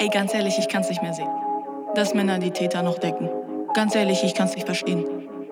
[0.00, 1.28] Ey, ganz ehrlich, ich kann's nicht mehr sehen.
[1.96, 3.28] Dass Männer die Täter noch decken.
[3.74, 5.04] Ganz ehrlich, ich kann's nicht verstehen.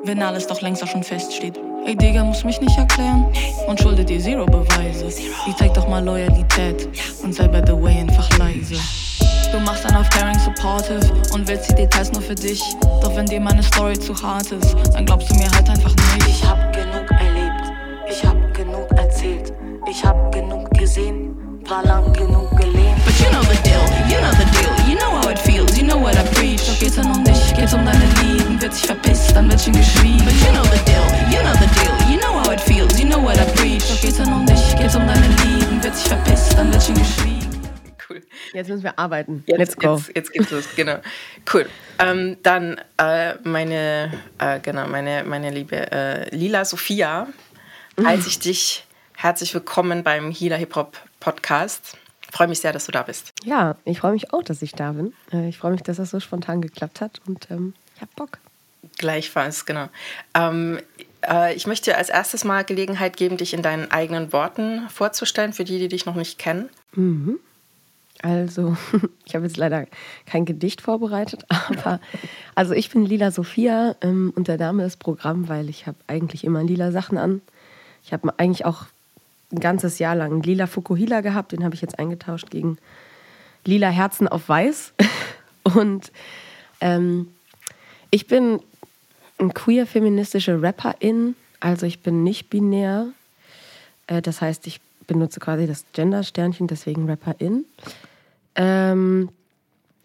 [0.04, 1.58] Wenn alles doch längst auch schon feststeht.
[1.84, 3.26] Ey, Digga, muss mich nicht erklären.
[3.66, 5.08] Und schuldet dir Zero Beweise.
[5.08, 6.88] Ich zeig doch mal Loyalität.
[7.24, 8.76] Und sei by the way einfach leise.
[9.50, 11.00] Du machst einen auf caring supportive
[11.34, 12.62] und willst die Details nur für dich.
[13.02, 16.28] Doch wenn dir meine Story zu hart ist, dann glaubst du mir halt einfach nicht.
[16.28, 17.72] Ich hab genug erlebt,
[18.08, 19.52] ich hab genug erzählt,
[19.90, 21.36] ich hab genug gesehen,
[21.68, 22.45] war lang genug
[23.20, 25.98] you know the deal, you know the deal, you know how it feels, you know
[25.98, 26.66] what I preach.
[26.66, 29.72] Doch geht's dann um dich, geht's um deine Lieben, wird sich verpisst, dann wird schon
[29.72, 30.24] geschwiegen.
[30.24, 33.06] But you know the deal, you know the deal, you know how it feels, you
[33.06, 33.84] know what I preach.
[33.88, 36.94] Doch geht's dann um dich, geht's um deine Lieben, wird sich verpisst, dann wird schon
[36.94, 37.46] geschwiegen.
[38.08, 38.22] Cool.
[38.52, 39.42] Jetzt müssen wir arbeiten.
[39.46, 39.96] Jetzt, Let's go.
[39.96, 40.98] Jetzt, jetzt geht's los, genau.
[41.52, 41.68] Cool.
[41.98, 47.28] Ähm, dann äh, meine, äh, genau, meine, meine liebe äh, Lila Sophia,
[48.00, 48.84] heiße ich dich
[49.16, 51.96] herzlich willkommen beim Hila Hip Hop Podcast.
[52.36, 53.32] Freue mich sehr, dass du da bist.
[53.44, 55.14] Ja, ich freue mich auch, dass ich da bin.
[55.32, 58.38] Äh, Ich freue mich, dass das so spontan geklappt hat und ähm, ich habe Bock.
[58.98, 59.88] Gleichfalls, genau.
[60.34, 60.78] Ähm,
[61.26, 65.54] äh, ich möchte dir als erstes mal Gelegenheit geben, dich in deinen eigenen Worten vorzustellen,
[65.54, 66.68] für die, die dich noch nicht kennen.
[68.22, 68.76] Also,
[69.24, 69.86] ich habe jetzt leider
[70.26, 72.00] kein Gedicht vorbereitet, aber
[72.54, 76.44] also ich bin Lila Sophia ähm, und der Name ist Programm, weil ich habe eigentlich
[76.44, 77.40] immer lila Sachen an.
[78.04, 78.84] Ich habe eigentlich auch
[79.52, 82.78] ein ganzes Jahr lang lila Fukuhila gehabt, den habe ich jetzt eingetauscht gegen
[83.64, 84.92] lila Herzen auf weiß.
[85.62, 86.12] Und
[86.80, 87.28] ähm,
[88.10, 88.60] ich bin
[89.38, 93.08] ein queer-feministische Rapperin, also ich bin nicht binär.
[94.06, 97.64] Äh, das heißt, ich benutze quasi das Gender-Sternchen, deswegen Rapperin.
[98.54, 99.30] Ähm,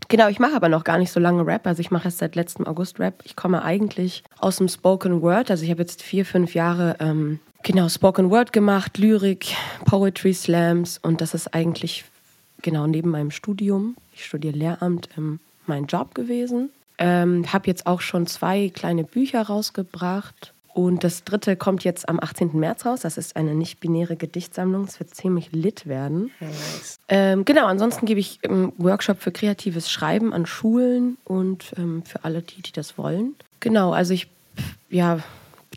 [0.07, 1.65] genau, ich mache aber noch gar nicht so lange Rap.
[1.65, 3.21] Also ich mache erst seit letztem August Rap.
[3.23, 5.49] Ich komme eigentlich aus dem Spoken Word.
[5.49, 10.97] Also ich habe jetzt vier, fünf Jahre ähm, genau Spoken Word gemacht, Lyrik, Poetry Slams
[10.97, 12.05] und das ist eigentlich
[12.61, 13.95] genau neben meinem Studium.
[14.13, 16.69] Ich studiere Lehramt, ähm, mein Job gewesen.
[16.97, 20.53] Ähm, habe jetzt auch schon zwei kleine Bücher rausgebracht.
[20.73, 22.57] Und das dritte kommt jetzt am 18.
[22.57, 23.01] März raus.
[23.01, 24.85] Das ist eine nicht-binäre Gedichtsammlung.
[24.85, 26.31] Es wird ziemlich lit werden.
[26.39, 26.99] Nice.
[27.09, 32.23] Ähm, genau, ansonsten gebe ich ähm, Workshop für kreatives Schreiben an Schulen und ähm, für
[32.23, 33.35] alle, die, die das wollen.
[33.59, 34.27] Genau, also ich
[34.89, 35.19] ja,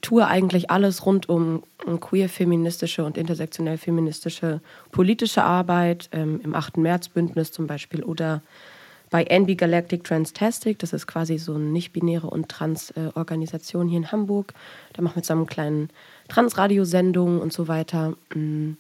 [0.00, 1.62] tue eigentlich alles rund um,
[2.00, 4.60] queer-feministische und intersektionell-feministische
[4.90, 6.76] politische Arbeit ähm, im 8.
[6.78, 8.42] März-Bündnis zum Beispiel oder
[9.10, 14.54] bei NB Galactic Transtastic, das ist quasi so eine nicht-binäre und trans-Organisation hier in Hamburg.
[14.92, 15.88] Da machen wir zusammen kleinen
[16.26, 18.16] Transradiosendungen und so weiter.
[18.34, 18.72] Mm.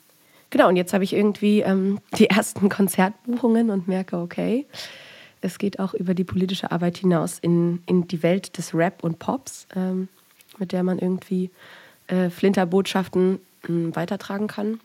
[0.50, 4.66] Genau, und jetzt habe ich irgendwie ähm, die ersten Konzertbuchungen und merke, okay,
[5.40, 9.20] es geht auch über die politische Arbeit hinaus in, in die Welt des Rap und
[9.20, 10.08] Pops, ähm,
[10.58, 11.50] mit der man irgendwie
[12.06, 13.38] äh, Flinterbotschaften
[13.68, 14.80] ähm, weitertragen kann.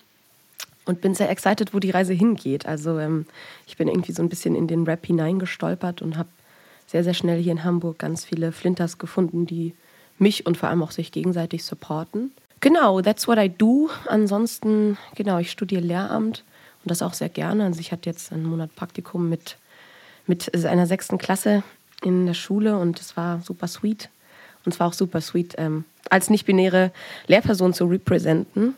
[0.85, 2.65] Und bin sehr excited, wo die Reise hingeht.
[2.65, 3.25] Also ähm,
[3.67, 6.29] ich bin irgendwie so ein bisschen in den Rap hineingestolpert und habe
[6.87, 9.75] sehr, sehr schnell hier in Hamburg ganz viele Flinters gefunden, die
[10.17, 12.31] mich und vor allem auch sich gegenseitig supporten.
[12.61, 13.89] Genau, that's what I do.
[14.07, 16.43] Ansonsten, genau, ich studiere Lehramt
[16.83, 17.65] und das auch sehr gerne.
[17.65, 19.57] Also ich hatte jetzt einen Monat Praktikum mit,
[20.25, 21.63] mit einer sechsten Klasse
[22.03, 24.09] in der Schule und es war super sweet.
[24.69, 26.91] Und es war auch super sweet, ähm, als nicht-binäre
[27.25, 28.75] Lehrperson zu representen.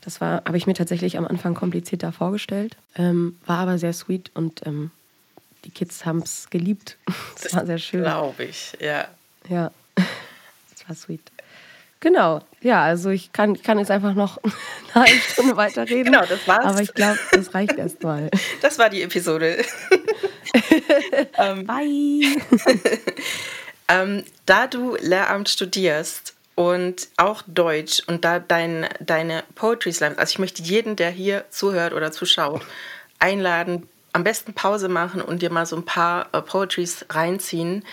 [0.00, 4.30] Das war, habe ich mir tatsächlich am Anfang komplizierter vorgestellt, ähm, war aber sehr sweet
[4.32, 4.90] und ähm,
[5.66, 6.96] die Kids haben es geliebt.
[7.44, 8.02] Es war sehr schön.
[8.02, 9.08] Glaube ich, ja.
[9.50, 9.70] Ja,
[10.74, 11.30] es war sweet.
[12.00, 14.38] Genau, ja, also ich kann, ich kann jetzt einfach noch
[14.94, 16.12] eine halbe Stunde weiterreden.
[16.12, 16.64] Genau, das war's.
[16.64, 18.30] Aber ich glaube, das reicht erstmal.
[18.62, 19.62] Das war die Episode.
[21.36, 22.36] Bye.
[23.90, 30.30] Ähm, da du Lehramt studierst und auch Deutsch und da dein, deine Poetry Slams, also
[30.30, 32.62] ich möchte jeden, der hier zuhört oder zuschaut,
[33.18, 37.84] einladen, am besten Pause machen und dir mal so ein paar äh, Poetries reinziehen.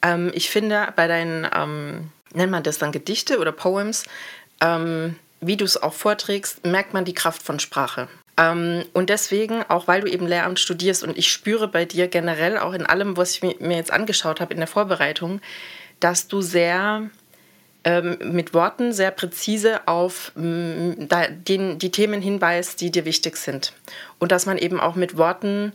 [0.00, 4.04] Ähm, ich finde, bei deinen, ähm, nennt man das dann Gedichte oder Poems,
[4.60, 8.06] ähm, wie du es auch vorträgst, merkt man die Kraft von Sprache.
[8.36, 12.58] Ähm, und deswegen, auch weil du eben Lehramt studierst und ich spüre bei dir generell
[12.58, 15.40] auch in allem, was ich mi- mir jetzt angeschaut habe in der Vorbereitung,
[16.00, 17.10] dass du sehr
[17.84, 23.36] ähm, mit Worten sehr präzise auf mm, da, den, die Themen hinweist, die dir wichtig
[23.36, 23.72] sind.
[24.18, 25.72] Und dass man eben auch mit Worten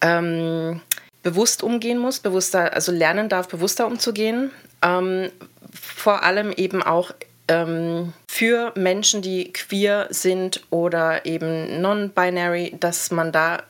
[0.00, 0.80] ähm,
[1.22, 4.50] bewusst umgehen muss, bewusster, also lernen darf, bewusster umzugehen.
[4.82, 5.30] Ähm,
[5.72, 7.12] vor allem eben auch
[7.48, 13.62] ähm, für Menschen, die queer sind oder eben non-binary, dass man da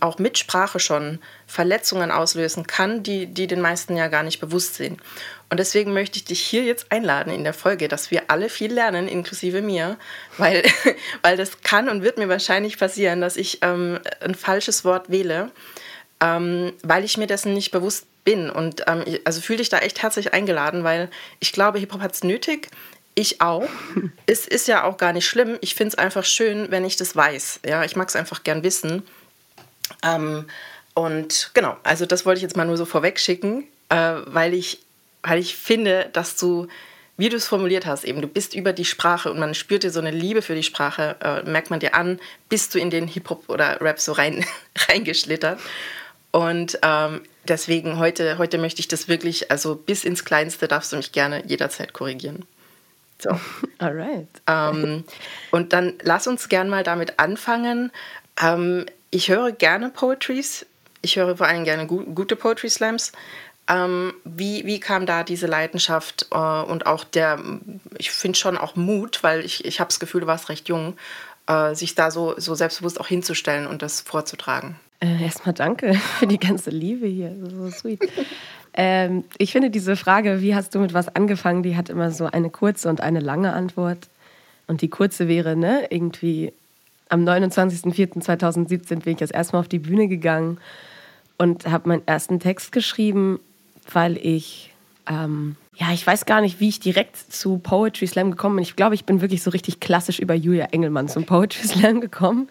[0.00, 4.76] auch mit Sprache schon Verletzungen auslösen kann, die, die den meisten ja gar nicht bewusst
[4.76, 5.00] sind.
[5.50, 8.72] Und deswegen möchte ich dich hier jetzt einladen in der Folge, dass wir alle viel
[8.72, 9.98] lernen, inklusive mir,
[10.38, 10.62] weil,
[11.22, 15.50] weil das kann und wird mir wahrscheinlich passieren, dass ich ähm, ein falsches Wort wähle.
[16.22, 18.48] ähm, weil ich mir dessen nicht bewusst bin.
[18.48, 22.22] Und ähm, also fühle dich da echt herzlich eingeladen, weil ich glaube, Hip-Hop hat es
[22.22, 22.68] nötig.
[23.14, 23.68] Ich auch.
[24.26, 25.58] es ist ja auch gar nicht schlimm.
[25.60, 27.60] Ich finde es einfach schön, wenn ich das weiß.
[27.66, 29.02] Ja, ich mag es einfach gern wissen.
[30.02, 30.46] Ähm,
[30.94, 34.80] und genau, also das wollte ich jetzt mal nur so vorweg schicken, äh, weil, ich,
[35.22, 36.68] weil ich finde, dass du,
[37.16, 39.90] wie du es formuliert hast, eben, du bist über die Sprache und man spürt dir
[39.90, 43.06] so eine Liebe für die Sprache, äh, merkt man dir an, bist du in den
[43.06, 44.44] Hip-Hop oder Rap so rein,
[44.88, 45.58] reingeschlittert.
[46.30, 50.96] Und ähm, deswegen heute, heute möchte ich das wirklich, also bis ins Kleinste darfst du
[50.96, 52.46] mich gerne jederzeit korrigieren.
[53.22, 53.30] So.
[53.78, 54.28] Alright.
[54.46, 55.04] Ähm,
[55.50, 57.92] und dann lass uns gern mal damit anfangen.
[58.40, 60.66] Ähm, ich höre gerne Poetries.
[61.02, 63.12] Ich höre vor allem gerne gu gute Poetry Slams.
[63.68, 67.40] Ähm, wie, wie kam da diese Leidenschaft äh, und auch der,
[67.96, 70.96] ich finde schon auch Mut, weil ich, ich habe das Gefühl, du warst recht jung,
[71.46, 74.76] äh, sich da so, so selbstbewusst auch hinzustellen und das vorzutragen?
[74.98, 77.36] Äh, erstmal danke für die ganze Liebe hier.
[77.50, 78.00] So sweet.
[78.74, 82.26] Ähm, ich finde diese Frage, wie hast du mit was angefangen, die hat immer so
[82.26, 84.08] eine kurze und eine lange Antwort.
[84.66, 86.52] Und die kurze wäre, ne, irgendwie
[87.08, 90.58] am 29.04.2017 bin ich das erste Mal auf die Bühne gegangen
[91.36, 93.40] und habe meinen ersten Text geschrieben,
[93.92, 94.72] weil ich,
[95.06, 98.62] ähm, ja, ich weiß gar nicht, wie ich direkt zu Poetry Slam gekommen bin.
[98.62, 102.48] Ich glaube, ich bin wirklich so richtig klassisch über Julia Engelmann zum Poetry Slam gekommen.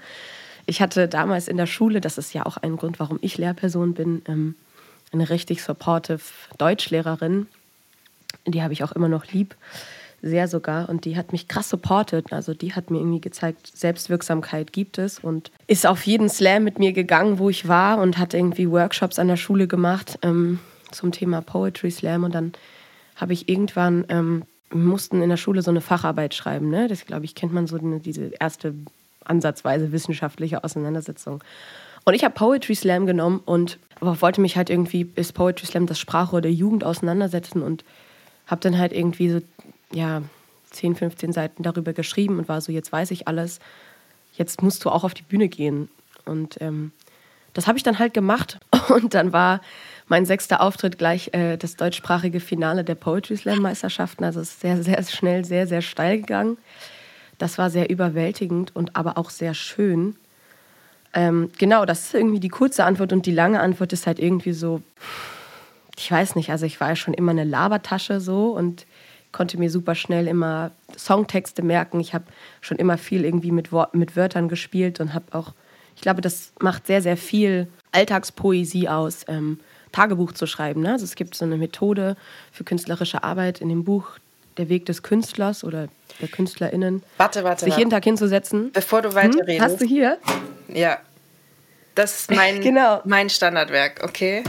[0.68, 3.96] Ich hatte damals in der Schule, das ist ja auch ein Grund, warum ich Lehrperson
[3.96, 4.56] bin, ähm,
[5.12, 6.22] eine richtig supportive
[6.58, 7.48] Deutschlehrerin.
[8.46, 9.56] Die habe ich auch immer noch lieb
[10.22, 10.90] sehr sogar.
[10.90, 12.32] Und die hat mich krass supportet.
[12.32, 16.80] Also die hat mir irgendwie gezeigt, Selbstwirksamkeit gibt es und ist auf jeden Slam mit
[16.80, 20.60] mir gegangen, wo ich war und hat irgendwie Workshops an der Schule gemacht ähm,
[20.92, 22.24] zum Thema Poetry Slam.
[22.24, 22.54] Und dann
[23.16, 26.70] habe ich irgendwann, ähm, mussten in der Schule so eine Facharbeit schreiben.
[26.70, 26.88] Ne?
[26.88, 28.74] Das, glaube ich, kennt man so eine, diese erste
[29.26, 31.44] ansatzweise wissenschaftliche Auseinandersetzung.
[32.04, 36.00] Und ich habe Poetry Slam genommen und wollte mich halt irgendwie bis Poetry Slam das
[36.00, 37.84] Sprachrohr der Jugend auseinandersetzen und
[38.48, 39.40] habe dann halt irgendwie so
[39.94, 40.22] ja,
[40.72, 43.60] 10, 15 Seiten darüber geschrieben und war so, jetzt weiß ich alles,
[44.34, 45.90] jetzt musst du auch auf die Bühne gehen.
[46.26, 46.92] Und ähm,
[47.54, 48.60] das habe ich dann halt gemacht.
[48.90, 49.62] Und dann war
[50.08, 54.24] mein sechster Auftritt gleich äh, das deutschsprachige Finale der Poetry Slam Meisterschaften.
[54.24, 56.58] Also es ist sehr, sehr schnell, sehr, sehr steil gegangen.
[57.38, 60.16] Das war sehr überwältigend und aber auch sehr schön.
[61.14, 64.54] Ähm, genau, das ist irgendwie die kurze Antwort und die lange Antwort ist halt irgendwie
[64.54, 64.82] so,
[65.98, 68.86] ich weiß nicht, also ich war ja schon immer eine Labertasche so und
[69.32, 72.00] konnte mir super schnell immer Songtexte merken.
[72.00, 72.26] Ich habe
[72.60, 75.54] schon immer viel irgendwie mit, Wort, mit Wörtern gespielt und habe auch,
[75.96, 79.60] ich glaube, das macht sehr, sehr viel Alltagspoesie aus, ähm,
[79.92, 80.82] Tagebuch zu schreiben.
[80.82, 80.94] Ne?
[80.94, 82.16] Also es gibt so eine Methode
[82.52, 84.18] für künstlerische Arbeit in dem Buch
[84.58, 85.88] Der Weg des Künstlers oder
[86.20, 87.04] der KünstlerInnen.
[87.18, 87.66] Warte, warte.
[87.66, 88.72] Sich jeden Tag hinzusetzen.
[88.74, 89.48] Bevor du weiterredest.
[89.48, 89.62] Hm?
[89.62, 90.18] Hast du hier?
[90.68, 90.98] Ja.
[91.96, 93.02] Das ist mein, genau.
[93.06, 94.44] mein Standardwerk, okay?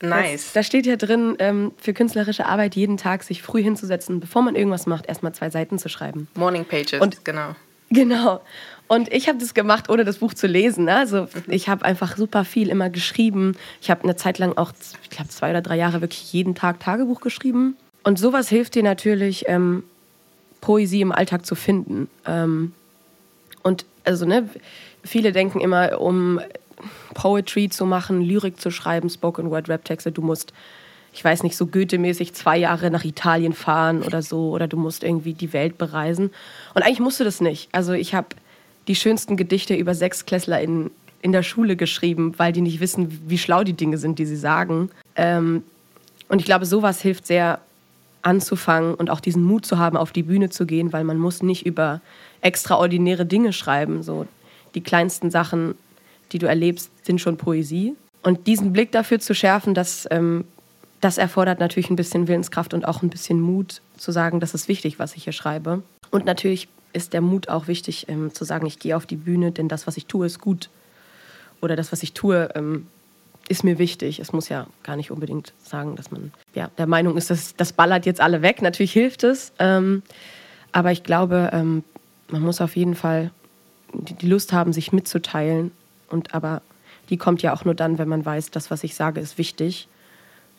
[0.00, 0.44] Nice.
[0.44, 4.42] Das, da steht ja drin, ähm, für künstlerische Arbeit jeden Tag sich früh hinzusetzen, bevor
[4.42, 6.28] man irgendwas macht, erstmal zwei Seiten zu schreiben.
[6.34, 7.54] Morning Pages, und, genau.
[7.90, 8.40] Genau.
[8.86, 10.84] Und ich habe das gemacht, ohne das Buch zu lesen.
[10.84, 10.96] Ne?
[10.96, 13.56] Also ich habe einfach super viel immer geschrieben.
[13.80, 16.80] Ich habe eine Zeit lang auch, ich glaube, zwei oder drei Jahre wirklich jeden Tag
[16.80, 17.76] Tagebuch geschrieben.
[18.04, 19.82] Und sowas hilft dir natürlich, ähm,
[20.60, 22.08] Poesie im Alltag zu finden.
[22.26, 22.72] Ähm,
[23.62, 24.48] und also, ne,
[25.02, 26.40] viele denken immer, um
[27.14, 30.52] Poetry zu machen, Lyrik zu schreiben, Spoken Word Rap-Texte, du musst,
[31.12, 35.02] ich weiß nicht, so Goethe-mäßig zwei Jahre nach Italien fahren oder so, oder du musst
[35.02, 36.30] irgendwie die Welt bereisen.
[36.74, 37.68] Und eigentlich musst du das nicht.
[37.72, 38.28] Also ich habe
[38.88, 40.90] die schönsten Gedichte über Sechsklässler in,
[41.22, 44.36] in der Schule geschrieben, weil die nicht wissen, wie schlau die Dinge sind, die sie
[44.36, 44.90] sagen.
[45.16, 45.62] Ähm,
[46.28, 47.60] und ich glaube, sowas hilft sehr
[48.24, 51.42] anzufangen und auch diesen Mut zu haben, auf die Bühne zu gehen, weil man muss
[51.42, 52.00] nicht über
[52.40, 54.02] extraordinäre Dinge schreiben.
[54.02, 54.26] So
[54.74, 55.74] die kleinsten Sachen
[56.34, 57.94] die du erlebst, sind schon Poesie.
[58.22, 60.44] Und diesen Blick dafür zu schärfen, das, ähm,
[61.00, 64.68] das erfordert natürlich ein bisschen Willenskraft und auch ein bisschen Mut zu sagen, das ist
[64.68, 65.82] wichtig, was ich hier schreibe.
[66.10, 69.52] Und natürlich ist der Mut auch wichtig, ähm, zu sagen, ich gehe auf die Bühne,
[69.52, 70.70] denn das, was ich tue, ist gut.
[71.60, 72.86] Oder das, was ich tue, ähm,
[73.48, 74.20] ist mir wichtig.
[74.20, 77.72] Es muss ja gar nicht unbedingt sagen, dass man ja, der Meinung ist, dass das
[77.72, 78.62] ballert jetzt alle weg.
[78.62, 79.52] Natürlich hilft es.
[79.58, 80.02] Ähm,
[80.72, 81.84] aber ich glaube, ähm,
[82.28, 83.30] man muss auf jeden Fall
[83.92, 85.70] die Lust haben, sich mitzuteilen
[86.08, 86.62] und aber
[87.10, 89.88] die kommt ja auch nur dann, wenn man weiß, das, was ich sage, ist wichtig.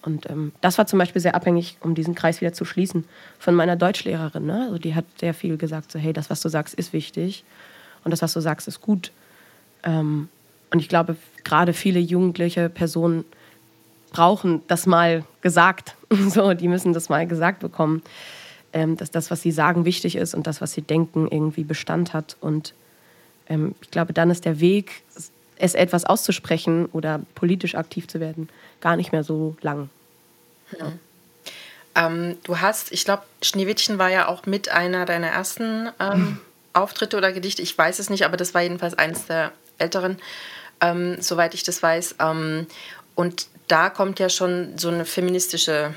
[0.03, 3.05] Und ähm, das war zum Beispiel sehr abhängig, um diesen Kreis wieder zu schließen,
[3.39, 4.45] von meiner Deutschlehrerin.
[4.45, 4.65] Ne?
[4.65, 7.43] Also die hat sehr viel gesagt, so hey, das, was du sagst, ist wichtig
[8.03, 9.11] und das, was du sagst, ist gut.
[9.83, 10.29] Ähm,
[10.71, 13.25] und ich glaube, gerade viele jugendliche Personen
[14.11, 15.95] brauchen das mal gesagt.
[16.29, 18.01] so, die müssen das mal gesagt bekommen,
[18.73, 22.13] ähm, dass das, was sie sagen, wichtig ist und das, was sie denken, irgendwie Bestand
[22.13, 22.37] hat.
[22.41, 22.73] Und
[23.47, 25.03] ähm, ich glaube, dann ist der Weg
[25.57, 28.49] es etwas auszusprechen oder politisch aktiv zu werden,
[28.81, 29.89] gar nicht mehr so lang.
[30.77, 30.91] Ja.
[31.95, 36.39] Ähm, du hast, ich glaube, Schneewittchen war ja auch mit einer deiner ersten ähm,
[36.73, 37.61] Auftritte oder Gedichte.
[37.61, 40.17] Ich weiß es nicht, aber das war jedenfalls eines der älteren,
[40.81, 42.15] ähm, soweit ich das weiß.
[42.19, 42.67] Ähm,
[43.15, 45.93] und da kommt ja schon so eine feministische,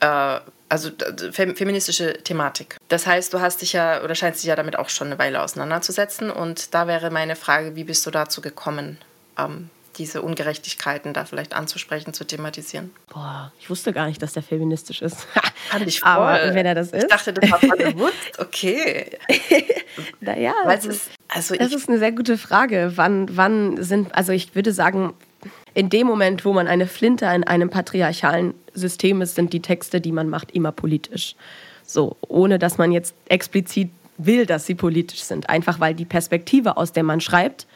[0.00, 0.90] äh, also
[1.32, 2.76] fe feministische Thematik.
[2.88, 5.42] Das heißt, du hast dich ja oder scheinst dich ja damit auch schon eine Weile
[5.42, 6.30] auseinanderzusetzen.
[6.30, 8.98] Und da wäre meine Frage, wie bist du dazu gekommen?
[9.38, 12.94] Ähm, diese Ungerechtigkeiten da vielleicht anzusprechen, zu thematisieren.
[13.08, 15.26] Boah, ich wusste gar nicht, dass der feministisch ist.
[15.70, 16.08] Fand ich voll.
[16.08, 17.02] Aber wenn er das ist.
[17.02, 18.38] Ich dachte, das war voll bewusst.
[18.38, 19.18] Okay.
[20.20, 22.92] naja, Weil es ist, also das ist eine sehr gute Frage.
[22.96, 25.12] Wann, wann sind, also ich würde sagen,
[25.74, 30.00] in dem Moment, wo man eine Flinte in einem patriarchalen System ist, sind die Texte,
[30.00, 31.36] die man macht, immer politisch.
[31.84, 35.48] So, ohne dass man jetzt explizit will, dass sie politisch sind.
[35.48, 37.66] Einfach weil die Perspektive, aus der man schreibt,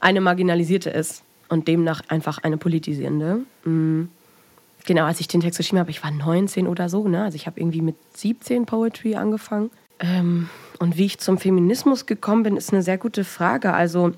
[0.00, 3.40] eine marginalisierte ist und demnach einfach eine politisierende.
[3.64, 4.08] Mhm.
[4.84, 7.24] Genau, als ich den Text geschrieben habe, ich war 19 oder so, ne?
[7.24, 9.70] Also ich habe irgendwie mit 17 Poetry angefangen.
[10.00, 10.48] Ähm,
[10.82, 13.72] und wie ich zum Feminismus gekommen bin, ist eine sehr gute Frage.
[13.72, 14.14] Also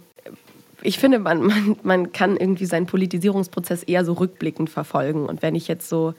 [0.81, 5.27] ich finde, man, man, man kann irgendwie seinen Politisierungsprozess eher so rückblickend verfolgen.
[5.27, 6.15] Und wenn ich jetzt so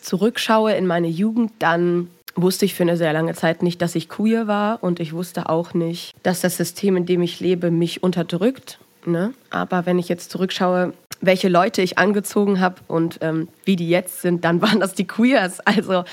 [0.00, 4.08] zurückschaue in meine Jugend, dann wusste ich für eine sehr lange Zeit nicht, dass ich
[4.08, 8.04] queer war und ich wusste auch nicht, dass das System, in dem ich lebe, mich
[8.04, 9.32] unterdrückt Ne?
[9.50, 14.20] Aber wenn ich jetzt zurückschaue, welche Leute ich angezogen habe und ähm, wie die jetzt
[14.20, 15.60] sind, dann waren das die Queers.
[15.60, 16.04] Also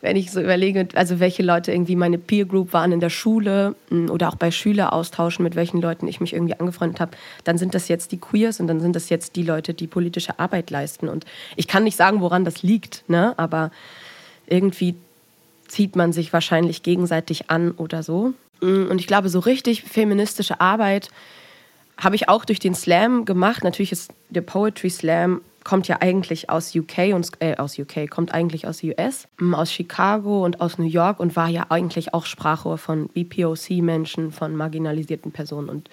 [0.00, 3.74] wenn ich so überlege, also welche Leute irgendwie meine Peer Group waren in der Schule
[3.90, 7.12] hm, oder auch bei Schüleraustauschen, mit welchen Leuten ich mich irgendwie angefreundet habe,
[7.44, 10.38] dann sind das jetzt die Queers und dann sind das jetzt die Leute, die politische
[10.38, 11.08] Arbeit leisten.
[11.08, 11.24] Und
[11.56, 13.34] ich kann nicht sagen, woran das liegt, ne?
[13.36, 13.70] aber
[14.46, 14.94] irgendwie
[15.66, 18.32] zieht man sich wahrscheinlich gegenseitig an oder so.
[18.60, 21.10] Hm, und ich glaube, so richtig feministische Arbeit
[21.98, 23.64] habe ich auch durch den Slam gemacht.
[23.64, 28.32] Natürlich ist der Poetry Slam kommt ja eigentlich aus UK und äh, aus UK kommt
[28.32, 32.24] eigentlich aus US, mm, aus Chicago und aus New York und war ja eigentlich auch
[32.24, 35.90] Sprachrohr von BPOC-Menschen, von marginalisierten Personen und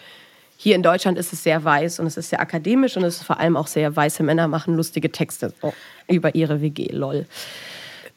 [0.57, 3.23] hier in Deutschland ist es sehr weiß und es ist sehr akademisch und es ist
[3.23, 5.73] vor allem auch sehr weiße Männer machen lustige Texte oh,
[6.07, 7.25] über ihre WG, lol.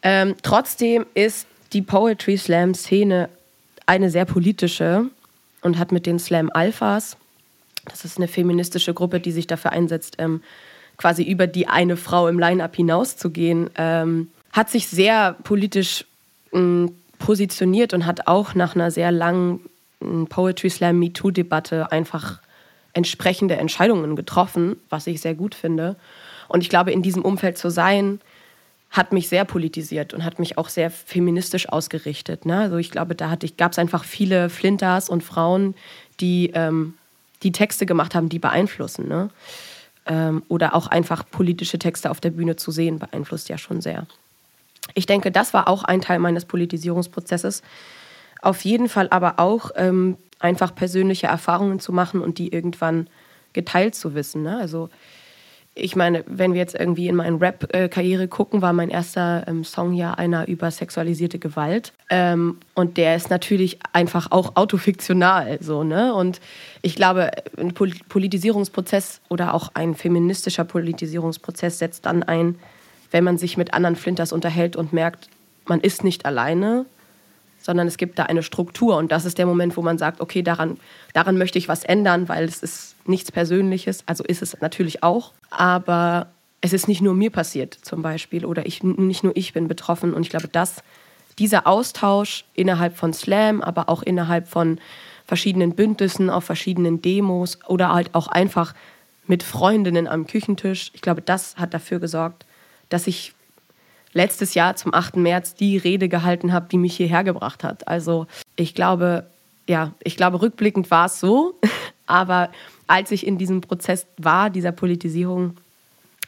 [0.03, 3.29] Ähm, trotzdem ist die Poetry Slam Szene
[3.87, 5.07] eine sehr politische
[5.63, 7.17] und hat mit den Slam Alphas
[7.89, 10.43] das ist eine feministische Gruppe, die sich dafür einsetzt, ähm,
[10.97, 13.71] quasi über die eine Frau im Line-up hinauszugehen.
[13.77, 16.05] Ähm, hat sich sehr politisch
[16.53, 19.61] ähm, positioniert und hat auch nach einer sehr langen
[20.03, 22.41] ähm, Poetry Slam MeToo-Debatte einfach
[22.93, 25.97] entsprechende Entscheidungen getroffen, was ich sehr gut finde.
[26.49, 28.21] Und ich glaube, in diesem Umfeld zu sein,
[28.91, 32.47] hat mich sehr politisiert und hat mich auch sehr feministisch ausgerichtet.
[32.47, 32.59] Ne?
[32.59, 35.75] Also ich glaube, da gab es einfach viele Flinters und Frauen,
[36.21, 36.95] die ähm,
[37.43, 39.09] die Texte gemacht haben, die beeinflussen.
[39.09, 39.31] Ne?
[40.07, 44.07] Ähm, oder auch einfach politische Texte auf der Bühne zu sehen, beeinflusst ja schon sehr.
[44.95, 47.63] Ich denke, das war auch ein Teil meines Politisierungsprozesses.
[48.41, 53.09] Auf jeden Fall aber auch ähm, einfach persönliche Erfahrungen zu machen und die irgendwann
[53.53, 54.43] geteilt zu wissen.
[54.43, 54.59] Ne?
[54.59, 54.89] Also
[55.79, 59.95] ich meine, wenn wir jetzt irgendwie in meine Rap-Karriere gucken, war mein erster ähm, Song
[59.95, 61.93] ja einer über sexualisierte Gewalt.
[62.11, 65.59] Ähm, und der ist natürlich einfach auch autofiktional.
[65.61, 66.15] So, ne?
[66.15, 66.41] Und
[66.83, 72.57] ich glaube, ein Politisierungsprozess oder auch ein feministischer Politisierungsprozess setzt dann ein,
[73.11, 75.29] wenn man sich mit anderen Flinters unterhält und merkt,
[75.67, 76.87] man ist nicht alleine,
[77.69, 78.97] sondern es gibt da eine Struktur.
[78.97, 80.79] Und das ist der Moment, wo man sagt, okay, daran,
[81.13, 84.05] daran möchte ich was ändern, weil es ist nichts Persönliches.
[84.07, 85.33] Also ist es natürlich auch.
[85.51, 86.29] Aber
[86.63, 90.15] es ist nicht nur mir passiert zum Beispiel oder ich, nicht nur ich bin betroffen.
[90.15, 90.83] Und ich glaube, dass
[91.39, 94.81] dieser Austausch innerhalb von Slam, aber auch innerhalb von
[95.27, 98.73] verschiedenen Bündnissen, auf verschiedenen Demos oder halt auch einfach
[99.27, 102.47] mit Freundinnen am Küchentisch, ich glaube, das hat dafür gesorgt,
[102.89, 103.35] dass ich
[104.19, 105.17] letztes Jahr zum 8.
[105.17, 107.87] März die Rede gehalten habe, die mich hierher gebracht hat.
[107.87, 109.27] Also ich glaube,
[109.69, 111.55] ja, ich glaube, rückblickend war es so,
[112.07, 112.51] aber
[112.89, 115.57] als ich in diesem Prozess war, dieser Politisierung,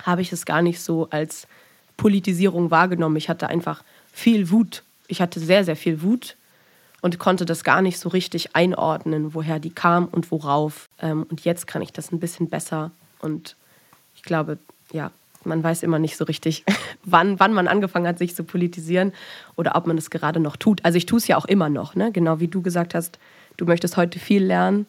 [0.05, 1.49] habe ich es gar nicht so als
[1.97, 3.17] Politisierung wahrgenommen.
[3.17, 3.83] Ich hatte einfach
[4.13, 4.85] viel Wut.
[5.09, 6.37] Ich hatte sehr, sehr viel Wut
[7.01, 10.89] und konnte das gar nicht so richtig einordnen, woher die kam und worauf.
[11.03, 12.93] Ähm, und jetzt kann ich das ein bisschen besser.
[13.19, 13.57] Und
[14.15, 14.59] ich glaube,
[14.93, 15.11] ja,
[15.45, 16.65] man weiß immer nicht so richtig,
[17.05, 19.13] wann, wann man angefangen hat, sich zu politisieren
[19.57, 20.85] oder ob man es gerade noch tut.
[20.85, 22.13] Also ich tue es ja auch immer noch, ne?
[22.13, 23.19] genau wie du gesagt hast,
[23.57, 24.87] du möchtest heute viel lernen,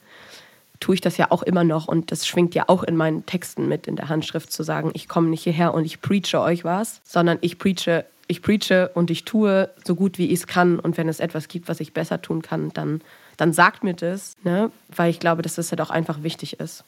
[0.80, 3.68] tue ich das ja auch immer noch und das schwingt ja auch in meinen Texten
[3.68, 7.02] mit in der Handschrift zu sagen, ich komme nicht hierher und ich preache euch was,
[7.04, 10.80] sondern ich preache ich preache und ich tue so gut wie ich es kann.
[10.80, 13.02] Und wenn es etwas gibt, was ich besser tun kann, dann,
[13.36, 14.72] dann sagt mir das, ne?
[14.96, 16.86] weil ich glaube, dass das halt auch einfach wichtig ist.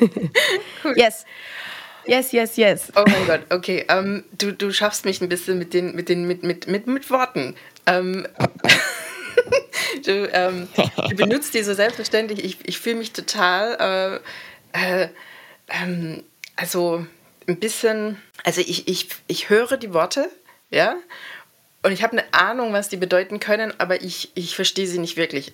[0.84, 0.94] cool.
[0.96, 1.26] Yes.
[2.06, 2.92] Yes, yes, yes.
[2.96, 3.84] Oh mein Gott, okay.
[3.88, 7.10] Ähm, du, du schaffst mich ein bisschen mit den, mit den, mit, mit, mit, mit
[7.10, 7.56] Worten.
[7.86, 8.26] Ähm,
[10.04, 10.68] du, ähm,
[11.08, 12.44] du, benutzt die so selbstverständlich.
[12.44, 14.20] Ich, ich fühle mich total,
[14.74, 15.08] äh, äh,
[15.68, 16.22] ähm,
[16.56, 17.06] also
[17.46, 20.28] ein bisschen, also ich, ich, ich höre die Worte,
[20.70, 20.96] ja,
[21.82, 25.18] und ich habe eine Ahnung, was die bedeuten können, aber ich, ich verstehe sie nicht
[25.18, 25.52] wirklich.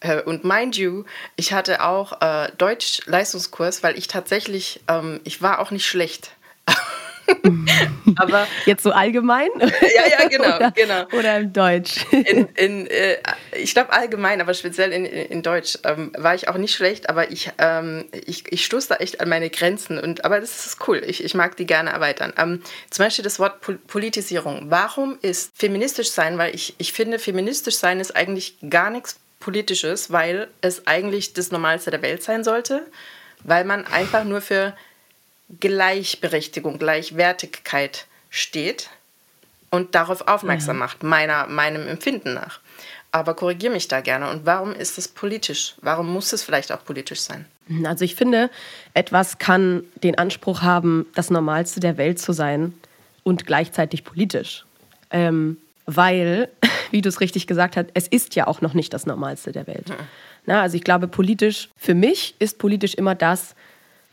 [0.00, 1.04] Äh, und mind you,
[1.36, 6.32] ich hatte auch äh, Deutsch-Leistungskurs, weil ich tatsächlich, ähm, ich war auch nicht schlecht.
[8.16, 9.50] Aber jetzt so allgemein?
[9.58, 11.04] Ja, ja, genau, oder, genau.
[11.12, 11.96] Oder im Deutsch?
[12.10, 13.18] In, in, äh,
[13.52, 17.30] ich glaube allgemein, aber speziell in, in Deutsch ähm, war ich auch nicht schlecht, aber
[17.30, 19.98] ich, ähm, ich, ich stoße da echt an meine Grenzen.
[19.98, 22.32] Und, aber das ist cool, ich, ich mag die gerne erweitern.
[22.38, 24.66] Ähm, zum Beispiel das Wort Pol Politisierung.
[24.70, 26.38] Warum ist feministisch sein?
[26.38, 31.50] Weil ich, ich finde, feministisch sein ist eigentlich gar nichts Politisches, weil es eigentlich das
[31.50, 32.86] Normalste der Welt sein sollte,
[33.44, 34.74] weil man einfach nur für
[35.60, 38.90] Gleichberechtigung, Gleichwertigkeit steht
[39.70, 40.80] und darauf aufmerksam ja.
[40.80, 42.60] macht, meiner, meinem Empfinden nach.
[43.10, 44.28] Aber korrigiere mich da gerne.
[44.30, 45.76] Und warum ist es politisch?
[45.80, 47.46] Warum muss es vielleicht auch politisch sein?
[47.84, 48.50] Also ich finde,
[48.92, 52.74] etwas kann den Anspruch haben, das Normalste der Welt zu sein
[53.22, 54.64] und gleichzeitig politisch.
[55.10, 56.50] Ähm, weil,
[56.90, 59.66] wie du es richtig gesagt hast, es ist ja auch noch nicht das Normalste der
[59.66, 59.88] Welt.
[59.88, 59.94] Mhm.
[60.46, 63.54] Na, also ich glaube, politisch, für mich ist politisch immer das,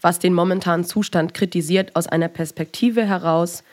[0.02, 3.64] was den momentanen Zustand kritisiert aus einer Perspektive heraus,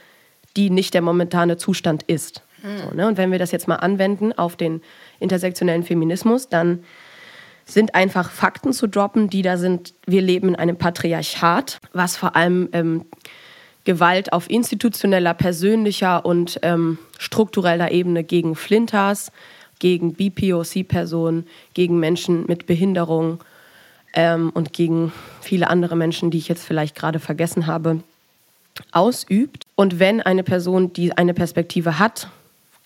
[0.56, 2.42] die nicht der momentane Zustand ist.
[2.62, 2.78] Mhm.
[2.78, 3.06] So, ne?
[3.08, 4.82] Und wenn wir das jetzt mal anwenden auf den
[5.20, 6.84] intersektionellen Feminismus, dann
[7.64, 12.34] sind einfach Fakten zu droppen, die da sind, wir leben in einem Patriarchat, was vor
[12.36, 13.04] allem ähm,
[13.84, 19.32] Gewalt auf institutioneller, persönlicher und ähm, struktureller Ebene gegen Flinters,
[19.78, 23.42] gegen BPOC-Personen, gegen Menschen mit Behinderung
[24.14, 28.00] ähm, und gegen viele andere Menschen, die ich jetzt vielleicht gerade vergessen habe,
[28.92, 29.64] ausübt.
[29.74, 32.28] Und wenn eine Person, die eine Perspektive hat,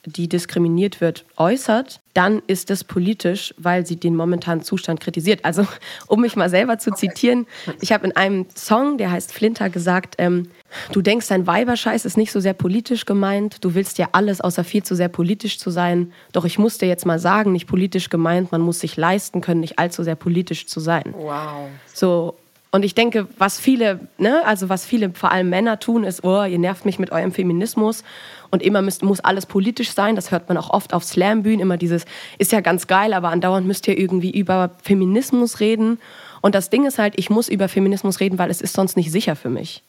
[0.06, 5.44] die diskriminiert wird, äußert, dann ist es politisch, weil sie den momentanen Zustand kritisiert.
[5.44, 5.66] Also,
[6.06, 7.46] um mich mal selber zu zitieren,
[7.80, 10.48] ich habe in einem Song, der heißt Flinter, gesagt, ähm,
[10.92, 14.64] du denkst, dein Weiberscheiß ist nicht so sehr politisch gemeint, du willst ja alles, außer
[14.64, 16.12] viel zu sehr politisch zu sein.
[16.32, 19.60] Doch ich muss dir jetzt mal sagen, nicht politisch gemeint, man muss sich leisten können,
[19.60, 21.14] nicht allzu sehr politisch zu sein.
[21.16, 21.68] Wow.
[21.92, 22.36] So,
[22.76, 26.44] und ich denke, was viele, ne, also was viele, vor allem Männer tun, ist, oh,
[26.44, 28.04] ihr nervt mich mit eurem Feminismus
[28.50, 30.14] und immer müsst, muss alles politisch sein.
[30.14, 32.04] Das hört man auch oft auf Slambühnen, immer dieses,
[32.36, 35.98] ist ja ganz geil, aber andauernd müsst ihr irgendwie über Feminismus reden.
[36.42, 39.10] Und das Ding ist halt, ich muss über Feminismus reden, weil es ist sonst nicht
[39.10, 39.82] sicher für mich.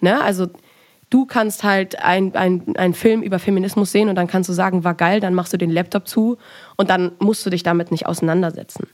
[0.00, 0.22] Ne?
[0.22, 0.46] Also
[1.10, 4.94] du kannst halt einen ein Film über Feminismus sehen und dann kannst du sagen, war
[4.94, 6.38] geil, dann machst du den Laptop zu
[6.76, 8.86] und dann musst du dich damit nicht auseinandersetzen.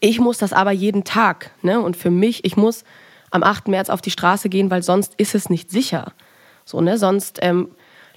[0.00, 1.50] Ich muss das aber jeden Tag.
[1.62, 1.80] Ne?
[1.80, 2.84] Und für mich, ich muss
[3.30, 3.68] am 8.
[3.68, 6.12] März auf die Straße gehen, weil sonst ist es nicht sicher.
[6.64, 6.98] So, ne?
[6.98, 7.68] Sonst ähm,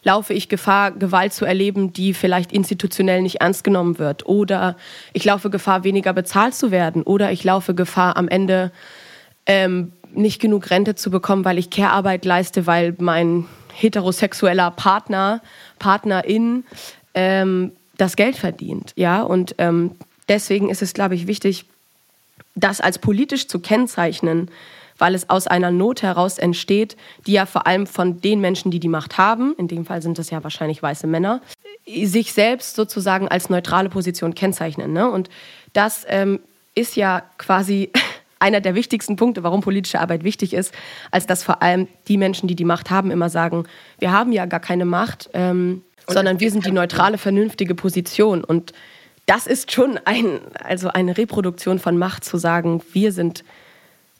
[0.04, 4.26] laufe ich Gefahr, Gewalt zu erleben, die vielleicht institutionell nicht ernst genommen wird.
[4.26, 4.76] Oder
[5.14, 7.04] ich laufe Gefahr, weniger bezahlt zu werden.
[7.04, 8.72] Oder ich laufe Gefahr, am Ende
[9.46, 15.42] ähm, nicht genug Rente zu bekommen, weil ich Care-Arbeit leiste, weil mein heterosexueller Partner,
[15.80, 16.66] Partnerin
[17.14, 18.94] ähm, das Geld verdient.
[18.96, 19.92] Ja, und ähm,
[20.28, 21.66] deswegen ist es, glaube ich, wichtig,
[22.56, 24.50] das als politisch zu kennzeichnen,
[24.98, 28.80] weil es aus einer Not heraus entsteht, die ja vor allem von den Menschen, die
[28.80, 31.42] die Macht haben, in dem Fall sind es ja wahrscheinlich weiße Männer,
[31.88, 34.94] sich selbst sozusagen als neutrale Position kennzeichnen.
[34.94, 35.10] Ne?
[35.10, 35.30] Und
[35.74, 36.40] das ähm,
[36.76, 37.92] ist ja quasi
[38.40, 40.74] einer der wichtigsten Punkte, warum politische Arbeit wichtig ist,
[41.10, 43.66] als dass vor allem die Menschen, die die Macht haben, immer sagen,
[44.00, 48.44] wir haben ja gar keine Macht, ähm, sondern wir sind die neutrale, vernünftige Position.
[48.44, 48.74] Und
[49.32, 53.46] das ist schon ein, also eine Reproduktion von Macht zu sagen, wir sind,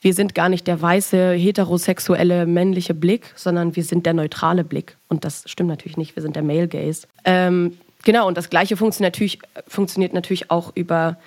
[0.00, 4.96] wir sind gar nicht der weiße, heterosexuelle, männliche Blick, sondern wir sind der neutrale Blick.
[5.08, 7.06] Und das stimmt natürlich nicht, wir sind der Male Gaze.
[7.26, 11.18] Ähm, genau, und das Gleiche funktioniert natürlich, funktioniert natürlich auch über,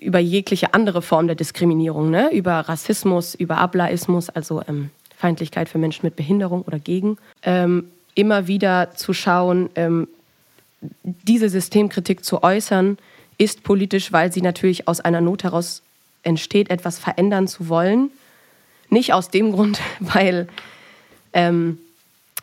[0.00, 2.30] über jegliche andere Form der Diskriminierung, ne?
[2.32, 7.18] über Rassismus, über Ablaismus, also ähm, Feindlichkeit für Menschen mit Behinderung oder gegen.
[7.42, 10.06] Ähm, immer wieder zu schauen, ähm,
[11.02, 12.98] diese Systemkritik zu äußern,
[13.38, 15.82] ist politisch, weil sie natürlich aus einer Not heraus
[16.22, 18.10] entsteht, etwas verändern zu wollen.
[18.90, 20.48] Nicht aus dem Grund, weil,
[21.32, 21.78] ähm,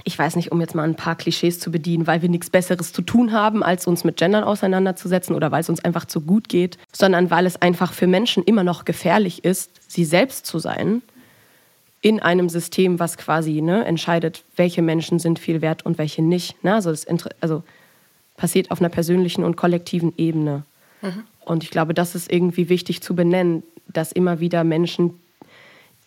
[0.04, 2.92] ich weiß nicht, um jetzt mal ein paar Klischees zu bedienen, weil wir nichts Besseres
[2.92, 6.50] zu tun haben, als uns mit Gendern auseinanderzusetzen oder weil es uns einfach zu gut
[6.50, 11.02] geht, sondern weil es einfach für Menschen immer noch gefährlich ist, sie selbst zu sein
[12.02, 16.64] in einem System, was quasi ne, entscheidet, welche Menschen sind viel wert und welche nicht.
[16.64, 16.76] Ne?
[16.76, 17.08] Also, das
[17.42, 17.64] also
[18.38, 20.64] passiert auf einer persönlichen und kollektiven Ebene.
[21.02, 21.24] Mhm.
[21.46, 25.20] Und ich glaube, das ist irgendwie wichtig zu benennen, dass immer wieder Menschen,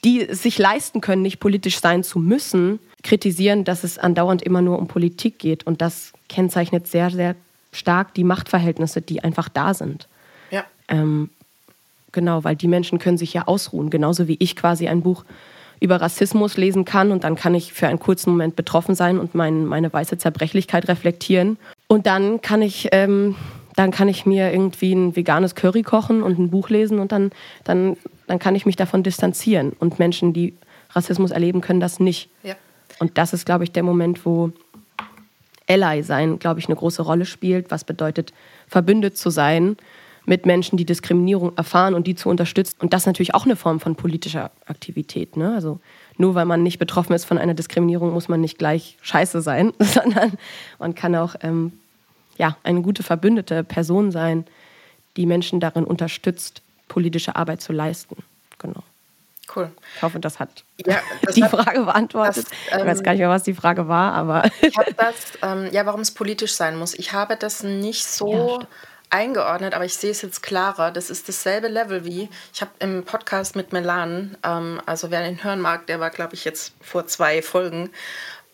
[0.05, 4.63] die es sich leisten können, nicht politisch sein zu müssen, kritisieren, dass es andauernd immer
[4.63, 5.67] nur um Politik geht.
[5.67, 7.37] Und das kennzeichnet sehr, sehr
[7.73, 10.09] stark die Machtverhältnisse, die einfach da sind.
[10.51, 10.65] Ja.
[10.89, 11.31] Ähm,
[12.13, 15.25] genau, weil die Menschen können sich ja ausruhen, genauso wie ich quasi ein Buch
[15.81, 19.35] über Rassismus lesen kann und dann kann ich für einen kurzen Moment betroffen sein und
[19.35, 21.57] mein, meine weiße Zerbrechlichkeit reflektieren.
[21.89, 23.35] Und dann kann ich, ähm,
[23.75, 27.33] dann kann ich mir irgendwie ein veganes Curry kochen und ein Buch lesen und dann,
[27.65, 27.97] dann,
[28.27, 29.73] dann kann ich mich davon distanzieren.
[29.79, 30.55] Und Menschen, die
[30.91, 32.31] Rassismus erleben, können das nicht.
[32.43, 32.55] Ja.
[32.99, 34.53] Und das ist, glaube ich, der Moment, wo
[35.69, 38.33] Ally sein, glaube ich, eine große Rolle spielt, was bedeutet,
[38.67, 39.77] verbündet zu sein
[40.25, 42.77] mit Menschen, die Diskriminierung erfahren und die zu unterstützen.
[42.81, 45.37] Und das ist natürlich auch eine Form von politischer Aktivität.
[45.37, 45.55] Ne?
[45.55, 45.81] Also
[46.19, 49.73] nur weil man nicht betroffen ist von einer Diskriminierung, muss man nicht gleich scheiße sein,
[49.79, 50.33] sondern
[50.79, 51.73] man kann auch ähm,
[52.37, 54.47] ja, eine gute verbündete Person sein,
[55.17, 58.17] die Menschen darin unterstützt, politische Arbeit zu leisten.
[58.59, 58.83] Genau.
[59.55, 59.71] Cool.
[59.97, 62.47] Ich hoffe, das hat ja, das die hat, Frage beantwortet.
[62.47, 64.45] Das, ähm, ich weiß gar nicht mehr, was die Frage war, aber.
[64.61, 66.95] ich habe das, ähm, ja, warum es politisch sein muss.
[66.95, 68.59] Ich habe das nicht so.
[68.61, 68.67] Ja,
[69.11, 70.91] eingeordnet, aber ich sehe es jetzt klarer.
[70.91, 75.43] Das ist dasselbe Level wie, ich habe im Podcast mit Melan, ähm, also wer den
[75.43, 77.91] hören mag, der war, glaube ich, jetzt vor zwei Folgen,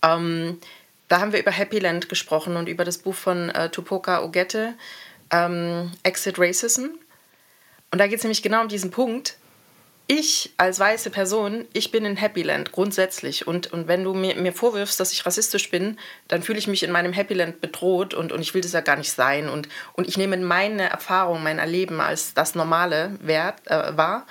[0.03, 0.61] ähm,
[1.09, 4.75] da haben wir über Happy Land gesprochen und über das Buch von äh, Tupoka Ogette,
[5.31, 6.87] ähm, Exit Racism.
[7.91, 9.37] Und da geht es nämlich genau um diesen Punkt,
[10.07, 13.47] ich als weiße Person, ich bin in Happyland grundsätzlich.
[13.47, 16.83] Und, und wenn du mir, mir vorwirfst, dass ich rassistisch bin, dann fühle ich mich
[16.83, 19.49] in meinem Happyland bedroht und, und ich will das ja gar nicht sein.
[19.49, 24.27] Und, und ich nehme meine Erfahrung, mein Erleben als das Normale wert, äh, wahr.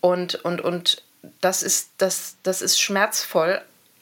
[0.00, 1.02] Und, und, und
[1.40, 3.60] das, ist, das, das ist schmerzvoll,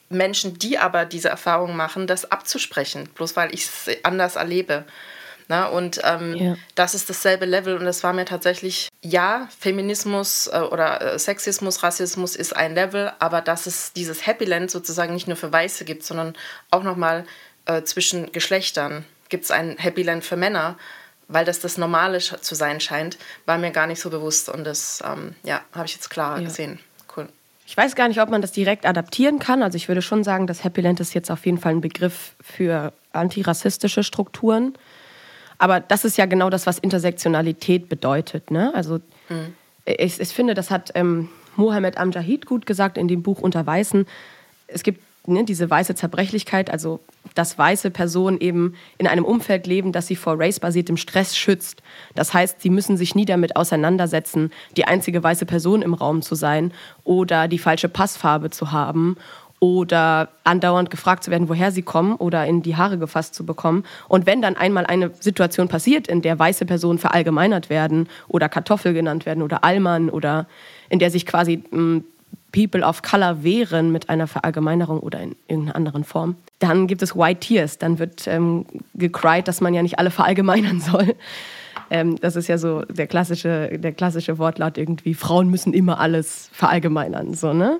[0.09, 4.85] Menschen, die aber diese Erfahrung machen, das abzusprechen, bloß weil ich es anders erlebe.
[5.49, 5.67] Ne?
[5.69, 6.55] Und ähm, ja.
[6.75, 11.81] das ist dasselbe Level und das war mir tatsächlich, ja, Feminismus äh, oder äh, Sexismus,
[11.81, 15.85] Rassismus ist ein Level, aber dass es dieses Happy Land sozusagen nicht nur für Weiße
[15.85, 16.35] gibt, sondern
[16.69, 17.25] auch nochmal
[17.65, 20.77] äh, zwischen Geschlechtern gibt es ein Happy Land für Männer,
[21.27, 25.03] weil das das Normale zu sein scheint, war mir gar nicht so bewusst und das,
[25.05, 26.45] ähm, ja, habe ich jetzt klar ja.
[26.45, 26.79] gesehen.
[27.15, 27.27] Cool.
[27.65, 29.63] Ich weiß gar nicht, ob man das direkt adaptieren kann.
[29.63, 32.35] Also ich würde schon sagen, das Happy Land ist jetzt auf jeden Fall ein Begriff
[32.41, 34.75] für antirassistische Strukturen.
[35.59, 38.49] Aber das ist ja genau das, was Intersektionalität bedeutet.
[38.49, 38.73] Ne?
[38.73, 38.95] Also
[39.27, 39.53] mhm.
[39.85, 44.07] ich, ich, finde, das hat ähm, Mohammed Amjahid gut gesagt in dem Buch Unter Weißen.
[44.67, 47.01] Es gibt ne, diese weiße Zerbrechlichkeit, also
[47.35, 51.83] dass weiße Personen eben in einem Umfeld leben, das sie vor race-basiertem Stress schützt.
[52.15, 56.35] Das heißt, sie müssen sich nie damit auseinandersetzen, die einzige weiße Person im Raum zu
[56.35, 56.71] sein
[57.03, 59.17] oder die falsche Passfarbe zu haben
[59.59, 63.83] oder andauernd gefragt zu werden, woher sie kommen oder in die Haare gefasst zu bekommen.
[64.07, 68.93] Und wenn dann einmal eine Situation passiert, in der weiße Personen verallgemeinert werden oder Kartoffel
[68.93, 70.47] genannt werden oder Allmann oder
[70.89, 72.03] in der sich quasi m,
[72.51, 77.15] People of Color wehren mit einer Verallgemeinerung oder in irgendeiner anderen Form, dann gibt es
[77.15, 77.77] White Tears.
[77.77, 81.15] Dann wird ähm, gecried, dass man ja nicht alle verallgemeinern soll.
[81.91, 86.47] Ähm, das ist ja so der klassische, der klassische Wortlaut irgendwie, Frauen müssen immer alles
[86.53, 87.33] verallgemeinern.
[87.33, 87.79] So, ne?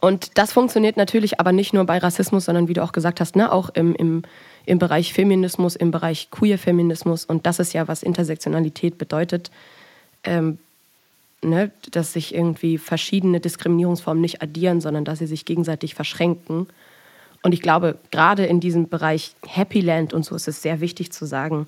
[0.00, 3.34] Und das funktioniert natürlich aber nicht nur bei Rassismus, sondern wie du auch gesagt hast,
[3.34, 4.22] ne, auch im, im,
[4.66, 7.24] im Bereich Feminismus, im Bereich Queer-Feminismus.
[7.24, 9.50] Und das ist ja, was Intersektionalität bedeutet,
[10.24, 10.58] ähm,
[11.42, 16.66] ne, dass sich irgendwie verschiedene Diskriminierungsformen nicht addieren, sondern dass sie sich gegenseitig verschränken.
[17.42, 21.12] Und ich glaube, gerade in diesem Bereich Happy Land und so ist es sehr wichtig
[21.12, 21.66] zu sagen,